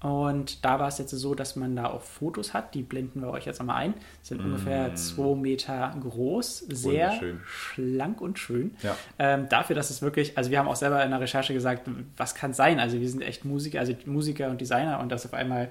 Und 0.02 0.66
da 0.66 0.80
war 0.80 0.88
es 0.88 0.98
jetzt 0.98 1.12
so, 1.12 1.36
dass 1.36 1.56
man 1.56 1.76
da 1.76 1.86
auch 1.86 2.02
Fotos 2.02 2.56
hat, 2.56 2.74
die 2.74 2.82
blenden 2.82 3.22
wir 3.22 3.30
euch 3.30 3.46
jetzt 3.46 3.60
einmal 3.60 3.78
ein. 3.78 3.94
Sind 4.24 4.42
mm. 4.42 4.46
ungefähr 4.46 4.96
zwei 4.96 5.36
Meter 5.36 5.96
groß, 6.02 6.66
sehr 6.70 7.22
schlank 7.46 8.20
und 8.20 8.40
schön. 8.40 8.76
Ja. 8.82 8.98
Ähm, 9.20 9.48
dafür, 9.48 9.76
dass 9.76 9.92
es 9.92 10.02
wirklich, 10.02 10.38
also 10.38 10.50
wir 10.50 10.58
haben 10.58 10.68
auch 10.68 10.76
selber 10.76 11.04
in 11.04 11.12
der 11.12 11.22
Recherche 11.22 11.54
gesagt, 11.54 11.88
was 12.18 12.34
kann 12.34 12.54
sein? 12.54 12.80
Also 12.80 13.00
wir 13.00 13.08
sind 13.08 13.22
echt 13.22 13.46
Musiker, 13.46 13.80
also 13.80 13.94
Musiker 14.06 14.50
und 14.50 14.60
Designer 14.60 15.00
und 15.00 15.12
das 15.12 15.26
auf 15.26 15.36
einmal 15.36 15.70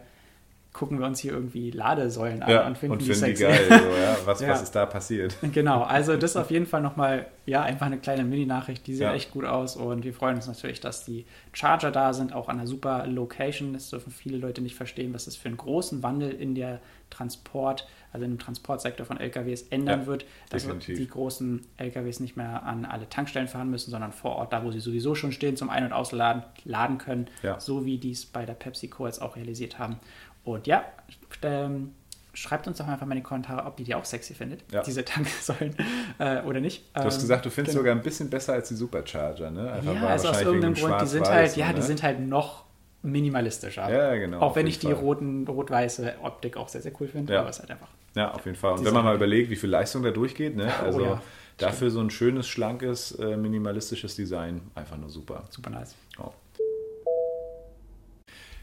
gucken 0.73 1.01
wir 1.01 1.07
uns 1.07 1.19
hier 1.19 1.33
irgendwie 1.33 1.71
Ladesäulen 1.73 2.43
an 2.43 2.51
ja, 2.51 2.67
und 2.67 2.79
finden, 2.79 2.93
und 2.93 3.03
die, 3.03 3.13
finden 3.13 3.35
die 3.35 3.43
geil. 3.43 3.67
So, 3.69 3.75
ja? 3.75 4.17
was, 4.25 4.41
ja. 4.41 4.49
was 4.51 4.63
ist 4.63 4.73
da 4.73 4.87
passiert? 4.87 5.37
Genau, 5.53 5.83
also 5.83 6.17
das 6.17 6.33
ist 6.33 6.37
auf 6.37 6.51
jeden 6.51 6.67
Fall 6.67 6.81
nochmal, 6.81 7.27
ja, 7.45 7.63
einfach 7.63 7.87
eine 7.87 7.99
kleine 7.99 8.23
Mini-Nachricht. 8.23 8.87
Die 8.87 8.95
ja. 8.95 9.13
echt 9.13 9.33
gut 9.33 9.45
aus 9.45 9.77
und 9.77 10.05
wir 10.05 10.15
freuen 10.15 10.37
uns 10.37 10.47
natürlich, 10.47 10.81
dass 10.81 11.05
die 11.05 11.27
Charger 11.53 11.91
da 11.91 12.13
sind, 12.13 12.33
auch 12.33 12.49
an 12.49 12.59
einer 12.59 12.69
super 12.69 13.07
Location. 13.07 13.73
Das 13.73 13.91
dürfen 13.91 14.13
viele 14.13 14.39
Leute 14.39 14.63
nicht 14.63 14.77
verstehen, 14.77 15.13
was 15.13 15.25
das 15.25 15.35
für 15.35 15.49
einen 15.49 15.57
großen 15.57 16.05
Wandel 16.05 16.31
in 16.31 16.55
der 16.55 16.81
Transport, 17.11 17.89
also 18.13 18.25
im 18.25 18.39
Transportsektor 18.39 19.05
von 19.05 19.19
LKWs 19.19 19.63
ändern 19.71 20.07
wird, 20.07 20.25
dass 20.49 20.63
definitiv. 20.63 20.97
die 20.97 21.09
großen 21.09 21.67
LKWs 21.77 22.21
nicht 22.21 22.37
mehr 22.37 22.63
an 22.63 22.85
alle 22.85 23.09
Tankstellen 23.09 23.49
fahren 23.49 23.69
müssen, 23.69 23.91
sondern 23.91 24.13
vor 24.13 24.37
Ort, 24.37 24.53
da 24.53 24.65
wo 24.65 24.71
sie 24.71 24.79
sowieso 24.79 25.17
schon 25.17 25.33
stehen, 25.33 25.57
zum 25.57 25.71
Ein- 25.71 25.85
und 25.85 25.93
Ausladen 25.93 26.45
laden 26.65 26.99
können, 26.99 27.27
so 27.59 27.85
wie 27.85 27.99
die 27.99 28.13
es 28.13 28.25
bei 28.25 28.47
der 28.47 28.55
PepsiCo 28.55 29.07
jetzt 29.07 29.21
auch 29.21 29.35
realisiert 29.35 29.81
haben. 29.81 29.97
Und 30.45 30.67
ja, 30.67 30.85
ähm, 31.43 31.95
schreibt 32.33 32.67
uns 32.67 32.79
doch 32.79 32.87
einfach 32.87 33.07
mal 33.07 33.13
in 33.13 33.21
die 33.21 33.25
Kommentare, 33.25 33.65
ob 33.67 33.79
ihr 33.81 33.85
die 33.85 33.95
auch 33.95 34.05
sexy 34.05 34.35
findet, 34.35 34.63
ja. 34.73 34.83
diese 34.83 35.05
Tanksäulen 35.05 35.75
äh, 36.19 36.43
oder 36.43 36.61
nicht. 36.61 36.85
Du 36.95 37.03
hast 37.03 37.17
ähm, 37.17 37.21
gesagt, 37.21 37.47
du 37.47 37.51
findest 37.51 37.75
genau. 37.75 37.83
sogar 37.83 37.95
ein 37.95 38.03
bisschen 38.03 38.31
besser 38.31 38.55
als 38.55 38.69
die 38.69 38.75
Supercharger, 38.75 39.51
ne? 39.51 39.73
Einfach 39.73 39.95
ja, 39.95 40.07
also 40.07 40.29
aus 40.29 40.41
irgendeinem 40.43 40.75
Grund, 40.75 41.01
die 41.03 41.07
sind 41.07 41.29
halt, 41.29 41.57
ja, 41.57 41.69
ne? 41.69 41.75
die 41.75 41.83
sind 41.83 42.03
halt 42.03 42.21
noch 42.21 42.65
minimalistischer. 43.03 43.91
Ja, 43.91 44.15
genau. 44.17 44.41
Auch 44.41 44.57
wenn 44.57 44.67
ich 44.67 44.79
die 44.79 44.93
roten, 44.93 45.47
rot-weiße 45.47 46.15
Optik 46.23 46.57
auch 46.57 46.69
sehr, 46.69 46.83
sehr 46.83 46.93
cool 47.01 47.09
finde, 47.09 47.35
ja. 47.35 47.41
aber 47.41 47.51
es 47.51 47.57
ist 47.57 47.63
halt 47.63 47.71
einfach. 47.73 47.89
Ja, 48.15 48.33
auf 48.33 48.45
jeden 48.45 48.57
Fall. 48.57 48.73
Und 48.75 48.85
wenn 48.85 48.93
man 48.93 49.05
mal 49.05 49.15
überlegt, 49.15 49.51
wie 49.51 49.57
viel 49.57 49.71
Leistung 49.71 50.03
da 50.03 50.11
durchgeht, 50.11 50.57
ne? 50.57 50.73
Also 50.81 51.01
oh, 51.01 51.05
ja. 51.05 51.23
dafür 51.59 51.91
so 51.91 52.01
ein 52.01 52.11
schönes, 52.11 52.49
schlankes, 52.49 53.13
äh, 53.13 53.37
minimalistisches 53.37 54.17
Design, 54.17 54.63
einfach 54.75 54.97
nur 54.97 55.11
super. 55.11 55.45
Super 55.51 55.71
nice. 55.71 55.95
Oh. 56.19 56.33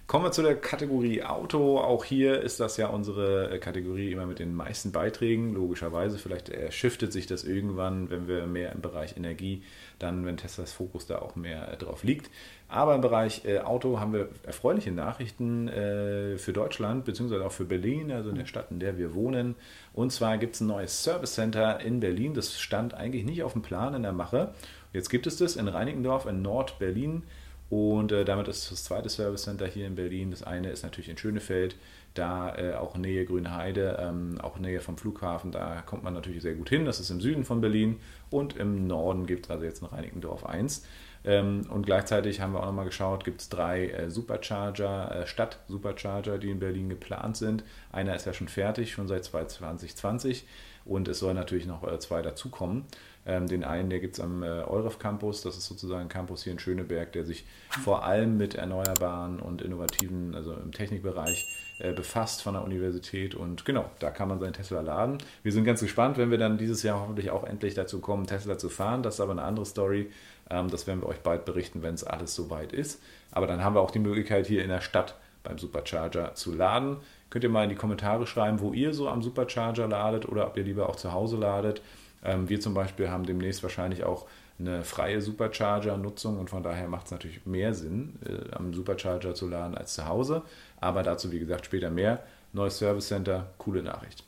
Kommen 0.08 0.24
wir 0.24 0.32
zu 0.32 0.42
der 0.42 0.56
Kategorie 0.56 1.22
Auto. 1.22 1.80
Auch 1.80 2.06
hier 2.06 2.40
ist 2.40 2.62
das 2.62 2.78
ja 2.78 2.88
unsere 2.88 3.52
äh, 3.52 3.60
Kategorie 3.60 4.14
immer 4.14 4.26
mit 4.26 4.40
den 4.40 4.56
meisten 4.56 4.94
Beiträgen. 4.94 5.54
Logischerweise, 5.54 6.18
vielleicht 6.18 6.50
shiftet 6.70 7.12
sich 7.12 7.28
das 7.28 7.44
irgendwann, 7.44 8.10
wenn 8.10 8.26
wir 8.26 8.48
mehr 8.48 8.72
im 8.72 8.80
Bereich 8.80 9.18
Energie, 9.18 9.64
dann, 10.00 10.26
wenn 10.26 10.38
Teslas 10.38 10.72
Fokus 10.72 11.08
da 11.08 11.20
auch 11.20 11.36
mehr 11.36 11.74
äh, 11.74 11.76
drauf 11.76 12.06
liegt. 12.06 12.32
Aber 12.70 12.96
im 12.96 13.02
Bereich 13.02 13.44
äh, 13.44 13.60
Auto 13.60 14.00
haben 14.00 14.14
wir 14.14 14.30
erfreuliche 14.44 14.92
Nachrichten 14.92 15.68
für 15.68 16.54
Deutschland, 16.54 17.04
beziehungsweise 17.04 17.46
auch 17.46 17.52
für 17.52 17.66
Berlin, 17.66 18.10
also 18.12 18.30
in 18.30 18.38
der 18.38 18.46
Stadt, 18.46 18.72
in 18.72 18.80
der 18.80 18.98
wir 18.98 19.14
wohnen. 19.14 19.56
Und 19.94 20.14
zwar 20.14 20.38
gibt 20.38 20.56
es 20.56 20.62
ein 20.62 20.68
neues 20.68 21.04
Service 21.04 21.34
Center 21.34 21.82
in 21.82 22.00
Berlin. 22.00 22.34
Das 22.34 22.58
stand 22.58 22.94
eigentlich 22.94 23.26
nicht 23.26 23.44
auf 23.44 23.54
dem 23.54 23.62
Plan 23.62 23.94
in 23.94 24.04
der 24.04 24.14
Mache. 24.14 24.54
Jetzt 24.94 25.10
gibt 25.10 25.28
es 25.28 25.36
das 25.36 25.58
in 25.58 25.68
Reinickendorf 25.68 26.26
in 26.26 26.42
Nord-Berlin. 26.42 27.24
Und 27.70 28.12
äh, 28.14 28.24
damit 28.24 28.48
ist 28.48 28.72
das 28.72 28.86
zweite 28.86 29.10
Service 29.10 29.44
Center 29.44 29.68
hier 29.68 29.88
in 29.88 29.96
Berlin. 29.96 30.32
Das 30.32 30.44
eine 30.44 30.70
ist 30.70 30.84
natürlich 30.84 31.10
in 31.10 31.18
Schönefeld, 31.18 31.76
da 32.14 32.56
äh, 32.56 32.76
auch 32.76 32.96
Nähe 32.96 33.26
Grünheide, 33.26 33.98
ähm, 34.00 34.40
auch 34.42 34.58
Nähe 34.58 34.80
vom 34.80 34.98
Flughafen. 34.98 35.52
Da 35.52 35.82
kommt 35.86 36.04
man 36.04 36.14
natürlich 36.14 36.42
sehr 36.42 36.56
gut 36.56 36.70
hin. 36.70 36.86
Das 36.86 37.00
ist 37.00 37.10
im 37.10 37.20
Süden 37.20 37.44
von 37.44 37.60
Berlin. 37.60 38.00
Und 38.30 38.56
im 38.56 38.88
Norden 38.88 39.26
gibt 39.26 39.46
es 39.46 39.52
also 39.52 39.66
jetzt 39.66 39.82
in 39.82 39.88
Reinickendorf 39.88 40.46
1. 40.46 40.86
Ähm, 41.26 41.66
und 41.70 41.86
gleichzeitig 41.86 42.40
haben 42.40 42.54
wir 42.54 42.62
auch 42.62 42.68
nochmal 42.68 42.86
geschaut, 42.86 43.26
gibt 43.26 43.42
es 43.42 43.50
drei 43.50 43.90
äh, 43.90 44.10
Supercharger, 44.10 45.24
äh, 45.24 45.28
Stadt-Supercharger, 45.28 46.38
die 46.38 46.50
in 46.50 46.60
Berlin 46.60 46.88
geplant 46.88 47.36
sind. 47.36 47.66
Einer 47.92 48.16
ist 48.16 48.26
ja 48.26 48.34
schon 48.34 48.48
fertig, 48.48 48.94
schon 48.94 49.10
seit 49.10 49.26
2020. 49.26 50.48
Und 50.86 51.10
es 51.10 51.20
soll 51.20 51.34
natürlich 51.34 51.66
noch 51.66 51.84
äh, 51.86 52.00
zwei 52.00 52.22
dazukommen. 52.22 52.86
Ähm, 53.28 53.46
den 53.48 53.66
einen, 53.66 53.90
der 53.90 54.00
gibt 54.00 54.14
es 54.14 54.22
am 54.22 54.42
äh, 54.42 54.48
Euref 54.48 55.00
Campus, 55.00 55.42
das 55.42 55.58
ist 55.58 55.66
sozusagen 55.66 56.04
ein 56.04 56.10
Campus 56.10 56.46
hier 56.46 56.54
in 56.54 56.60
Schöneberg, 56.60 57.12
der 57.12 57.26
sich 57.26 57.46
vor 57.84 58.06
allem 58.06 58.38
mit 58.38 58.56
erneuerbaren 58.56 59.42
und 59.42 59.62
innovativen, 59.62 60.34
also 60.34 60.54
im 60.54 60.72
Technikbereich, 60.72 61.46
äh, 61.80 61.92
befasst 61.92 62.42
von 62.42 62.54
der 62.54 62.64
Universität. 62.64 63.36
Und 63.36 63.66
genau, 63.66 63.92
da 64.00 64.12
kann 64.12 64.30
man 64.30 64.40
seinen 64.40 64.54
Tesla 64.54 64.80
laden. 64.80 65.18
Wir 65.44 65.52
sind 65.52 65.66
ganz 65.66 65.82
gespannt, 65.82 66.18
wenn 66.18 66.32
wir 66.32 66.38
dann 66.38 66.58
dieses 66.58 66.84
Jahr 66.84 67.02
hoffentlich 67.02 67.30
auch 67.30 67.44
endlich 67.44 67.74
dazu 67.74 68.00
kommen, 68.00 68.28
Tesla 68.28 68.58
zu 68.58 68.70
fahren. 68.70 69.04
Das 69.04 69.16
ist 69.16 69.20
aber 69.20 69.34
eine 69.34 69.44
andere 69.44 69.66
Story. 69.66 70.10
Ähm, 70.50 70.70
das 70.70 70.88
werden 70.88 71.02
wir 71.02 71.10
euch 71.10 71.20
bald 71.20 71.44
berichten, 71.44 71.84
wenn 71.84 71.96
es 71.96 72.06
alles 72.06 72.34
soweit 72.34 72.72
ist. 72.72 73.02
Aber 73.32 73.46
dann 73.46 73.62
haben 73.62 73.76
wir 73.76 73.82
auch 73.82 73.92
die 73.92 74.00
Möglichkeit, 74.00 74.48
hier 74.48 74.64
in 74.64 74.70
der 74.70 74.82
Stadt 74.82 75.16
beim 75.44 75.58
Supercharger 75.58 76.34
zu 76.36 76.54
laden. 76.54 76.98
Könnt 77.30 77.44
ihr 77.44 77.50
mal 77.50 77.64
in 77.64 77.70
die 77.70 77.76
Kommentare 77.76 78.26
schreiben, 78.26 78.62
wo 78.62 78.72
ihr 78.72 78.94
so 78.94 79.10
am 79.10 79.22
Supercharger 79.22 79.90
ladet 79.90 80.30
oder 80.30 80.48
ob 80.48 80.56
ihr 80.56 80.64
lieber 80.64 80.88
auch 80.88 80.96
zu 80.96 81.12
Hause 81.12 81.36
ladet. 81.36 81.82
Ähm, 82.24 82.50
wir 82.50 82.60
zum 82.60 82.74
Beispiel 82.74 83.10
haben 83.10 83.26
demnächst 83.26 83.64
wahrscheinlich 83.64 84.04
auch 84.04 84.28
eine 84.60 84.84
freie 84.84 85.22
Supercharger-Nutzung 85.22 86.40
und 86.40 86.50
von 86.50 86.64
daher 86.64 86.88
macht 86.88 87.06
es 87.06 87.12
natürlich 87.12 87.46
mehr 87.46 87.74
Sinn, 87.74 88.18
äh, 88.26 88.56
am 88.56 88.74
Supercharger 88.74 89.36
zu 89.36 89.48
laden 89.48 89.76
als 89.76 89.94
zu 89.94 90.08
Hause. 90.08 90.42
Aber 90.80 91.04
dazu, 91.04 91.32
wie 91.32 91.40
gesagt, 91.40 91.66
später 91.66 91.90
mehr. 91.90 92.24
Neues 92.54 92.78
Service 92.78 93.08
Center, 93.08 93.52
coole 93.58 93.84
Nachricht. 93.84 94.24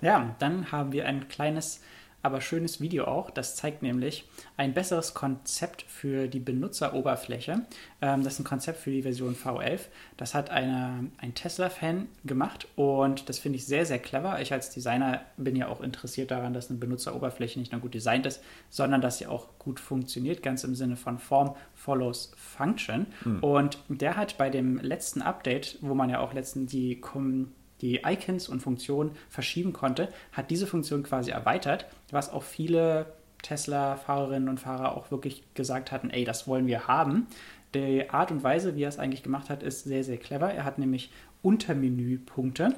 Ja, 0.00 0.34
dann 0.38 0.72
haben 0.72 0.92
wir 0.92 1.06
ein 1.06 1.28
kleines 1.28 1.82
aber 2.26 2.40
schönes 2.40 2.80
Video 2.80 3.04
auch. 3.04 3.30
Das 3.30 3.56
zeigt 3.56 3.82
nämlich 3.82 4.28
ein 4.56 4.74
besseres 4.74 5.14
Konzept 5.14 5.82
für 5.82 6.26
die 6.26 6.40
Benutzeroberfläche. 6.40 7.62
Ähm, 8.02 8.24
das 8.24 8.34
ist 8.34 8.40
ein 8.40 8.44
Konzept 8.44 8.80
für 8.80 8.90
die 8.90 9.02
Version 9.02 9.34
V11. 9.34 9.82
Das 10.16 10.34
hat 10.34 10.50
eine, 10.50 11.10
ein 11.18 11.34
Tesla-Fan 11.34 12.08
gemacht 12.24 12.66
und 12.76 13.28
das 13.28 13.38
finde 13.38 13.56
ich 13.56 13.66
sehr, 13.66 13.86
sehr 13.86 14.00
clever. 14.00 14.40
Ich 14.40 14.52
als 14.52 14.70
Designer 14.70 15.22
bin 15.36 15.56
ja 15.56 15.68
auch 15.68 15.80
interessiert 15.80 16.30
daran, 16.30 16.52
dass 16.52 16.68
eine 16.68 16.78
Benutzeroberfläche 16.78 17.58
nicht 17.58 17.72
nur 17.72 17.80
gut 17.80 17.94
designt 17.94 18.26
ist, 18.26 18.42
sondern 18.68 19.00
dass 19.00 19.18
sie 19.18 19.26
auch 19.26 19.58
gut 19.58 19.78
funktioniert, 19.78 20.42
ganz 20.42 20.64
im 20.64 20.74
Sinne 20.74 20.96
von 20.96 21.18
Form 21.18 21.54
follows 21.74 22.32
Function. 22.36 23.06
Mhm. 23.24 23.38
Und 23.38 23.78
der 23.88 24.16
hat 24.16 24.36
bei 24.36 24.50
dem 24.50 24.78
letzten 24.78 25.22
Update, 25.22 25.78
wo 25.80 25.94
man 25.94 26.10
ja 26.10 26.18
auch 26.18 26.34
letztens 26.34 26.72
die 26.72 27.00
die 27.80 28.02
Icons 28.04 28.48
und 28.48 28.60
Funktionen 28.60 29.12
verschieben 29.28 29.72
konnte, 29.72 30.08
hat 30.32 30.50
diese 30.50 30.66
Funktion 30.66 31.02
quasi 31.02 31.30
erweitert, 31.30 31.86
was 32.10 32.30
auch 32.30 32.42
viele 32.42 33.06
Tesla-Fahrerinnen 33.42 34.48
und 34.48 34.60
Fahrer 34.60 34.96
auch 34.96 35.10
wirklich 35.10 35.44
gesagt 35.54 35.92
hatten, 35.92 36.10
ey, 36.10 36.24
das 36.24 36.48
wollen 36.48 36.66
wir 36.66 36.88
haben. 36.88 37.26
Die 37.74 38.08
Art 38.10 38.30
und 38.30 38.42
Weise, 38.42 38.76
wie 38.76 38.82
er 38.82 38.88
es 38.88 38.98
eigentlich 38.98 39.22
gemacht 39.22 39.50
hat, 39.50 39.62
ist 39.62 39.84
sehr, 39.84 40.04
sehr 40.04 40.16
clever. 40.16 40.52
Er 40.52 40.64
hat 40.64 40.78
nämlich 40.78 41.10
Untermenüpunkte. 41.42 42.74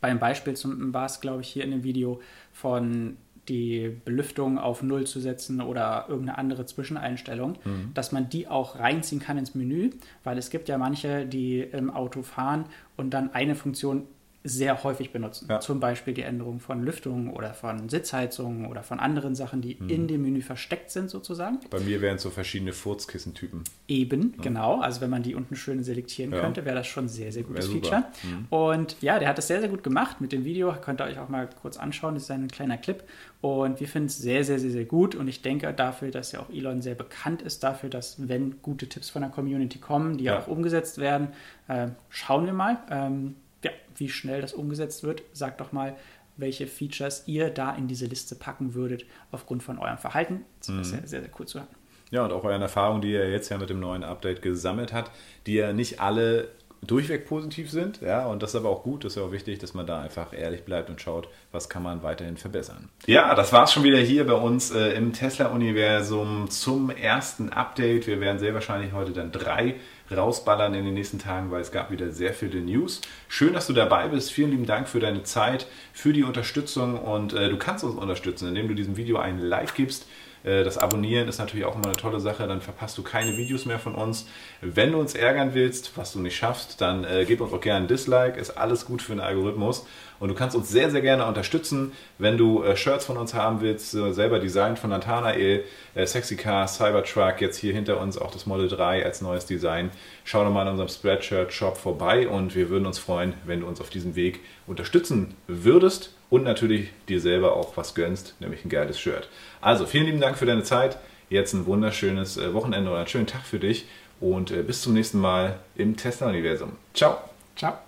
Beim 0.00 0.18
Beispiel 0.18 0.54
zum, 0.54 0.94
war 0.94 1.06
es, 1.06 1.20
glaube 1.20 1.42
ich, 1.42 1.48
hier 1.48 1.64
in 1.64 1.70
dem 1.70 1.84
Video 1.84 2.20
von 2.52 3.16
die 3.48 3.96
Belüftung 4.04 4.58
auf 4.58 4.82
Null 4.82 5.06
zu 5.06 5.20
setzen 5.20 5.60
oder 5.60 6.06
irgendeine 6.08 6.38
andere 6.38 6.66
Zwischeneinstellung, 6.66 7.58
mhm. 7.64 7.90
dass 7.94 8.12
man 8.12 8.28
die 8.28 8.48
auch 8.48 8.78
reinziehen 8.78 9.20
kann 9.20 9.38
ins 9.38 9.54
Menü, 9.54 9.90
weil 10.24 10.38
es 10.38 10.50
gibt 10.50 10.68
ja 10.68 10.78
manche, 10.78 11.26
die 11.26 11.60
im 11.60 11.90
Auto 11.90 12.22
fahren 12.22 12.66
und 12.96 13.10
dann 13.10 13.32
eine 13.32 13.54
Funktion 13.54 14.04
sehr 14.48 14.84
häufig 14.84 15.12
benutzen. 15.12 15.46
Ja. 15.48 15.60
Zum 15.60 15.80
Beispiel 15.80 16.14
die 16.14 16.22
Änderung 16.22 16.60
von 16.60 16.82
Lüftungen 16.82 17.32
oder 17.32 17.54
von 17.54 17.88
Sitzheizungen 17.88 18.66
oder 18.66 18.82
von 18.82 19.00
anderen 19.00 19.34
Sachen, 19.34 19.60
die 19.60 19.76
mhm. 19.78 19.88
in 19.88 20.08
dem 20.08 20.22
Menü 20.22 20.40
versteckt 20.40 20.90
sind 20.90 21.10
sozusagen. 21.10 21.58
Bei 21.70 21.80
mir 21.80 22.00
wären 22.00 22.16
es 22.16 22.22
so 22.22 22.30
verschiedene 22.30 22.72
Furzkissentypen. 22.72 23.64
Eben, 23.88 24.34
ja. 24.36 24.42
genau. 24.42 24.80
Also 24.80 25.00
wenn 25.00 25.10
man 25.10 25.22
die 25.22 25.34
unten 25.34 25.56
schön 25.56 25.82
selektieren 25.82 26.32
ja. 26.32 26.40
könnte, 26.40 26.64
wäre 26.64 26.76
das 26.76 26.86
schon 26.86 27.06
ein 27.06 27.08
sehr, 27.08 27.32
sehr 27.32 27.42
gutes 27.42 27.66
Feature. 27.66 28.04
Mhm. 28.22 28.46
Und 28.50 28.96
ja, 29.00 29.18
der 29.18 29.28
hat 29.28 29.38
das 29.38 29.48
sehr, 29.48 29.60
sehr 29.60 29.68
gut 29.68 29.82
gemacht 29.82 30.20
mit 30.20 30.32
dem 30.32 30.44
Video. 30.44 30.74
Könnt 30.80 31.00
ihr 31.00 31.04
euch 31.04 31.18
auch 31.18 31.28
mal 31.28 31.48
kurz 31.60 31.76
anschauen. 31.76 32.14
Das 32.14 32.24
ist 32.24 32.30
ein 32.30 32.48
kleiner 32.48 32.78
Clip. 32.78 33.02
Und 33.40 33.80
wir 33.80 33.88
finden 33.88 34.06
es 34.06 34.18
sehr, 34.18 34.44
sehr, 34.44 34.58
sehr, 34.58 34.70
sehr 34.70 34.84
gut. 34.84 35.14
Und 35.14 35.28
ich 35.28 35.42
denke 35.42 35.72
dafür, 35.72 36.10
dass 36.10 36.32
ja 36.32 36.40
auch 36.40 36.50
Elon 36.50 36.82
sehr 36.82 36.94
bekannt 36.94 37.42
ist 37.42 37.62
dafür, 37.62 37.90
dass 37.90 38.28
wenn 38.28 38.62
gute 38.62 38.88
Tipps 38.88 39.10
von 39.10 39.22
der 39.22 39.30
Community 39.30 39.78
kommen, 39.78 40.18
die 40.18 40.24
ja 40.24 40.38
auch 40.38 40.48
umgesetzt 40.48 40.98
werden, 40.98 41.28
äh, 41.68 41.88
schauen 42.08 42.46
wir 42.46 42.52
mal. 42.52 42.78
Ähm, 42.90 43.34
ja, 43.66 43.72
wie 43.96 44.08
schnell 44.08 44.40
das 44.40 44.52
umgesetzt 44.52 45.02
wird. 45.02 45.22
Sagt 45.32 45.60
doch 45.60 45.72
mal, 45.72 45.96
welche 46.36 46.66
Features 46.66 47.24
ihr 47.26 47.50
da 47.50 47.74
in 47.74 47.88
diese 47.88 48.06
Liste 48.06 48.34
packen 48.34 48.74
würdet 48.74 49.04
aufgrund 49.32 49.62
von 49.62 49.78
eurem 49.78 49.98
Verhalten. 49.98 50.44
Das 50.60 50.68
ist 50.68 50.74
mhm. 50.74 50.84
sehr, 50.84 51.06
sehr, 51.06 51.20
sehr 51.22 51.30
cool 51.38 51.46
zu 51.46 51.58
hören. 51.58 51.68
Ja, 52.10 52.24
und 52.24 52.32
auch 52.32 52.44
euren 52.44 52.62
Erfahrungen, 52.62 53.02
die 53.02 53.12
ihr 53.12 53.30
jetzt 53.30 53.48
ja 53.48 53.58
mit 53.58 53.68
dem 53.68 53.80
neuen 53.80 54.04
Update 54.04 54.40
gesammelt 54.42 54.92
habt, 54.92 55.10
die 55.46 55.54
ja 55.54 55.72
nicht 55.72 56.00
alle 56.00 56.48
durchweg 56.86 57.26
positiv 57.26 57.70
sind. 57.70 58.00
Ja, 58.00 58.26
und 58.26 58.42
das 58.42 58.50
ist 58.50 58.56
aber 58.56 58.68
auch 58.68 58.82
gut, 58.82 59.04
das 59.04 59.12
ist 59.12 59.16
ja 59.16 59.22
auch 59.24 59.32
wichtig, 59.32 59.58
dass 59.58 59.74
man 59.74 59.86
da 59.86 60.00
einfach 60.00 60.32
ehrlich 60.32 60.64
bleibt 60.64 60.88
und 60.88 61.00
schaut, 61.00 61.28
was 61.50 61.68
kann 61.68 61.82
man 61.82 62.02
weiterhin 62.02 62.36
verbessern. 62.36 62.90
Ja, 63.06 63.34
das 63.34 63.52
war 63.52 63.64
es 63.64 63.72
schon 63.72 63.82
wieder 63.82 63.98
hier 63.98 64.26
bei 64.26 64.34
uns 64.34 64.70
äh, 64.70 64.90
im 64.90 65.12
Tesla-Universum 65.12 66.48
zum 66.48 66.90
ersten 66.90 67.48
Update. 67.48 68.06
Wir 68.06 68.20
werden 68.20 68.38
sehr 68.38 68.54
wahrscheinlich 68.54 68.92
heute 68.92 69.12
dann 69.12 69.32
drei 69.32 69.76
rausballern 70.10 70.74
in 70.74 70.84
den 70.84 70.94
nächsten 70.94 71.18
Tagen, 71.18 71.50
weil 71.50 71.60
es 71.60 71.72
gab 71.72 71.90
wieder 71.90 72.10
sehr 72.10 72.34
viele 72.34 72.60
News. 72.60 73.00
Schön, 73.28 73.54
dass 73.54 73.66
du 73.66 73.72
dabei 73.72 74.08
bist. 74.08 74.32
Vielen 74.32 74.50
lieben 74.50 74.66
Dank 74.66 74.88
für 74.88 75.00
deine 75.00 75.22
Zeit, 75.22 75.66
für 75.92 76.12
die 76.12 76.24
Unterstützung 76.24 76.98
und 76.98 77.32
äh, 77.32 77.48
du 77.48 77.56
kannst 77.56 77.84
uns 77.84 77.96
unterstützen, 77.96 78.48
indem 78.48 78.68
du 78.68 78.74
diesem 78.74 78.96
Video 78.96 79.18
ein 79.18 79.38
Like 79.38 79.74
gibst. 79.74 80.06
Äh, 80.44 80.64
das 80.64 80.78
Abonnieren 80.78 81.28
ist 81.28 81.38
natürlich 81.38 81.66
auch 81.66 81.74
immer 81.74 81.86
eine 81.86 81.96
tolle 81.96 82.20
Sache, 82.20 82.46
dann 82.46 82.60
verpasst 82.60 82.96
du 82.98 83.02
keine 83.02 83.36
Videos 83.36 83.66
mehr 83.66 83.78
von 83.78 83.94
uns. 83.94 84.26
Wenn 84.60 84.92
du 84.92 84.98
uns 84.98 85.14
ärgern 85.14 85.54
willst, 85.54 85.96
was 85.96 86.12
du 86.12 86.20
nicht 86.20 86.36
schaffst, 86.36 86.80
dann 86.80 87.04
äh, 87.04 87.24
gib 87.26 87.40
uns 87.40 87.52
auch 87.52 87.60
gerne 87.60 87.84
ein 87.84 87.88
Dislike, 87.88 88.38
ist 88.38 88.50
alles 88.50 88.86
gut 88.86 89.02
für 89.02 89.12
den 89.12 89.20
Algorithmus. 89.20 89.86
Und 90.18 90.28
du 90.28 90.34
kannst 90.34 90.56
uns 90.56 90.70
sehr, 90.70 90.90
sehr 90.90 91.02
gerne 91.02 91.26
unterstützen, 91.26 91.92
wenn 92.18 92.38
du 92.38 92.62
äh, 92.62 92.76
Shirts 92.76 93.04
von 93.04 93.16
uns 93.16 93.34
haben 93.34 93.60
willst, 93.60 93.94
äh, 93.94 94.12
selber 94.12 94.38
designt 94.38 94.78
von 94.78 94.90
Nathanael, 94.90 95.64
äh, 95.94 96.06
Sexy 96.06 96.36
Car, 96.36 96.66
Cybertruck, 96.68 97.40
jetzt 97.40 97.58
hier 97.58 97.74
hinter 97.74 98.00
uns 98.00 98.16
auch 98.16 98.30
das 98.30 98.46
Model 98.46 98.68
3 98.68 99.04
als 99.04 99.20
neues 99.20 99.46
Design. 99.46 99.90
Schau 100.24 100.44
doch 100.44 100.50
mal 100.50 100.62
in 100.62 100.68
unserem 100.68 100.88
Spreadshirt-Shop 100.88 101.76
vorbei 101.76 102.28
und 102.28 102.54
wir 102.54 102.70
würden 102.70 102.86
uns 102.86 102.98
freuen, 102.98 103.34
wenn 103.44 103.60
du 103.60 103.66
uns 103.66 103.80
auf 103.80 103.90
diesem 103.90 104.16
Weg 104.16 104.40
unterstützen 104.66 105.34
würdest 105.46 106.15
und 106.30 106.44
natürlich 106.44 106.90
dir 107.08 107.20
selber 107.20 107.56
auch 107.56 107.76
was 107.76 107.94
gönnst, 107.94 108.34
nämlich 108.40 108.64
ein 108.64 108.68
geiles 108.68 108.98
Shirt. 108.98 109.28
Also 109.60 109.86
vielen 109.86 110.06
lieben 110.06 110.20
Dank 110.20 110.38
für 110.38 110.46
deine 110.46 110.62
Zeit. 110.62 110.98
Jetzt 111.28 111.52
ein 111.52 111.66
wunderschönes 111.66 112.36
äh, 112.36 112.54
Wochenende 112.54 112.90
oder 112.90 113.00
einen 113.00 113.08
schönen 113.08 113.26
Tag 113.26 113.42
für 113.42 113.58
dich 113.58 113.86
und 114.20 114.50
äh, 114.50 114.62
bis 114.62 114.82
zum 114.82 114.94
nächsten 114.94 115.18
Mal 115.18 115.58
im 115.74 115.96
Tesla-Universum. 115.96 116.72
Ciao. 116.94 117.18
Ciao. 117.56 117.78